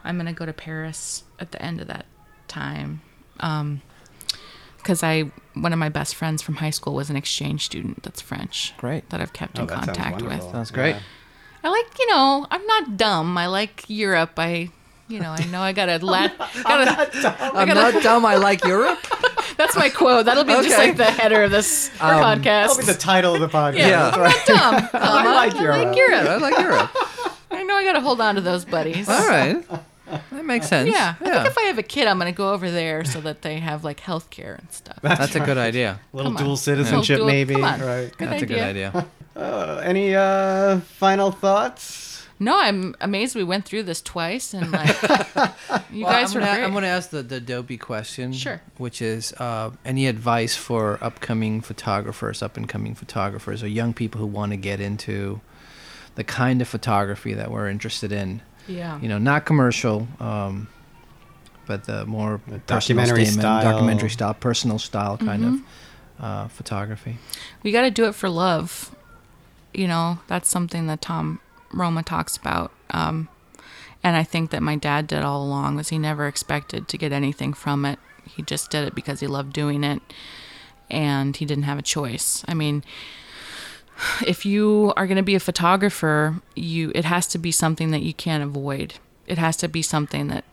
[0.04, 2.04] I'm going to go to Paris at the end of that
[2.48, 3.00] time,
[4.78, 8.20] because I one of my best friends from high school was an exchange student that's
[8.20, 8.74] French.
[8.76, 9.08] Great.
[9.10, 10.24] That I've kept Oh, in that sounds contact with.
[10.30, 10.52] wonderful.
[10.52, 10.90] Sounds great.
[10.96, 11.00] Yeah.
[11.64, 13.36] I like, you know, I'm not dumb.
[13.38, 14.32] I like Europe.
[14.36, 14.70] I,
[15.08, 16.36] you know, I know I got to lat.
[16.64, 18.24] Gotta, I'm not dumb.
[18.26, 18.98] I like Europe.
[19.56, 20.26] that's my quote.
[20.26, 22.42] That'll be just like the header of this Um, podcast.
[22.44, 23.76] That'll be the title of the podcast.
[23.78, 24.10] yeah, Yeah.
[24.14, 24.88] I'm not dumb.
[25.02, 25.86] I like I Europe.
[25.86, 26.26] like Europe.
[26.28, 26.90] I like Europe.
[27.50, 29.08] I know I got to hold on to those buddies.
[29.08, 29.64] All right.
[30.30, 30.88] That makes sense.
[30.88, 33.42] Yeah, I think if I have a kid, I'm gonna go over there so that
[33.42, 34.98] they have like health care and stuff.
[35.02, 35.98] That's a good idea.
[36.12, 36.44] A little Come on.
[36.44, 37.54] dual citizenship, Little dual- maybe.
[37.54, 37.80] come on.
[37.80, 38.16] Right.
[38.16, 39.04] Good That's a good idea.
[39.34, 42.15] Uh, any uh, final thoughts?
[42.38, 44.88] No, I'm amazed we went through this twice and like
[45.90, 46.64] you Well, guys I'm were gonna, great.
[46.64, 48.32] I'm gonna ask the, the dopey question.
[48.34, 48.60] Sure.
[48.76, 54.20] Which is uh, any advice for upcoming photographers, up and coming photographers, or young people
[54.20, 55.40] who want to get into
[56.16, 58.42] the kind of photography that we're interested in?
[58.68, 59.00] yeah.
[59.00, 60.68] You know, not commercial, um,
[61.66, 63.62] but the more personal documentary statement, style.
[63.72, 65.54] documentary style, personal style kind Mm-hmm.
[65.54, 67.18] of uh, photography.
[67.62, 68.94] we got to do it for love.
[69.74, 71.40] You know, that's something that Tom
[71.72, 72.72] Roma talks about.
[72.90, 73.28] Um,
[74.02, 77.12] and I think that my dad did all along was he never expected to get
[77.12, 77.98] anything from it.
[78.24, 80.00] He just did it because he loved doing it
[80.90, 82.44] and he didn't have a choice.
[82.46, 82.84] I mean,
[84.26, 88.02] if you are going to be a photographer, you it has to be something that
[88.02, 88.94] you can't avoid.
[89.26, 90.44] It has to be something that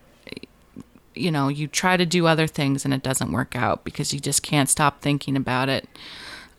[1.14, 4.20] you know, you try to do other things and it doesn't work out because you
[4.20, 5.88] just can't stop thinking about it.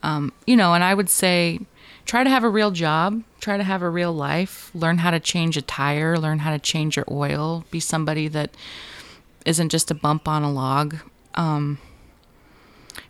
[0.02, 1.60] Um, you know, and I would say
[2.06, 5.20] try to have a real job, try to have a real life, learn how to
[5.20, 8.52] change a tire, learn how to change your oil, be somebody that
[9.46, 10.98] isn't just a bump on a log.
[11.34, 11.80] Um,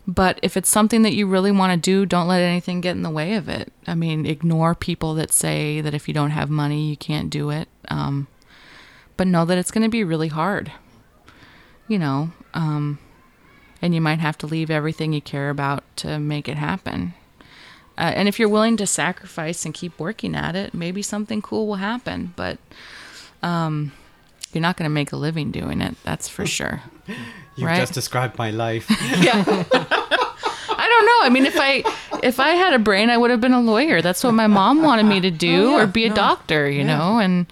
[0.06, 3.02] but if it's something that you really want to do, don't let anything get in
[3.02, 3.72] the way of it.
[3.86, 7.50] I mean, ignore people that say that if you don't have money, you can't do
[7.50, 7.68] it.
[7.88, 8.26] Um,
[9.16, 10.72] but know that it's going to be really hard.
[11.88, 12.98] You know, um,
[13.80, 17.14] and you might have to leave everything you care about to make it happen.
[17.98, 21.66] Uh, and if you're willing to sacrifice and keep working at it, maybe something cool
[21.66, 22.32] will happen.
[22.36, 22.58] But
[23.42, 23.92] um,
[24.52, 25.96] you're not going to make a living doing it.
[26.04, 26.82] That's for sure.
[27.56, 27.80] You've Right.
[27.80, 28.86] just described my life.
[29.22, 29.42] Yeah.
[30.78, 31.26] I don't know.
[31.26, 31.82] I mean, if I
[32.22, 34.02] if I had a brain, I would have been a lawyer.
[34.02, 35.82] That's what my mom wanted me to do, Oh, yeah.
[35.82, 36.14] or be a No.
[36.14, 36.68] doctor.
[36.70, 37.46] You know, and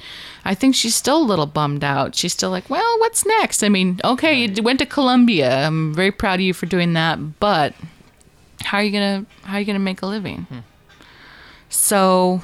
[0.45, 2.15] I think she's still a little bummed out.
[2.15, 5.67] She's still like, "Well, what's next?" I mean, okay, you went to Columbia.
[5.67, 7.73] I'm very proud of you for doing that, but
[8.65, 10.43] how are you gonna how are you gonna make a living?
[10.51, 10.59] Hmm.
[11.69, 12.43] So,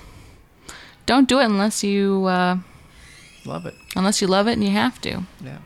[1.07, 2.57] don't do it unless you uh,
[3.45, 3.75] Love it.
[3.97, 5.23] unless you love it and you have to.
[5.43, 5.59] Yeah.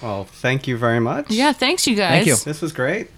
[0.00, 1.30] Well, thank you very much.
[1.30, 1.52] Yeah.
[1.52, 2.10] Thanks, you guys.
[2.24, 2.36] Thank you.
[2.36, 3.08] This was great.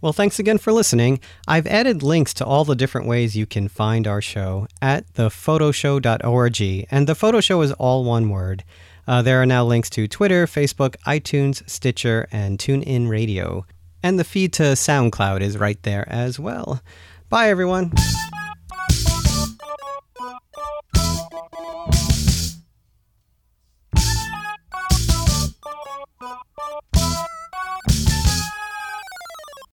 [0.00, 1.18] Well, thanks again for listening.
[1.48, 6.86] I've added links to all the different ways you can find our show at thephotoshow.org.
[6.90, 8.62] And the photo show is all one word.
[9.08, 13.66] Uh, there are now links to Twitter, Facebook, iTunes, Stitcher, and TuneIn Radio.
[14.02, 16.80] And the feed to SoundCloud is right there as well.
[17.28, 17.92] Bye, everyone.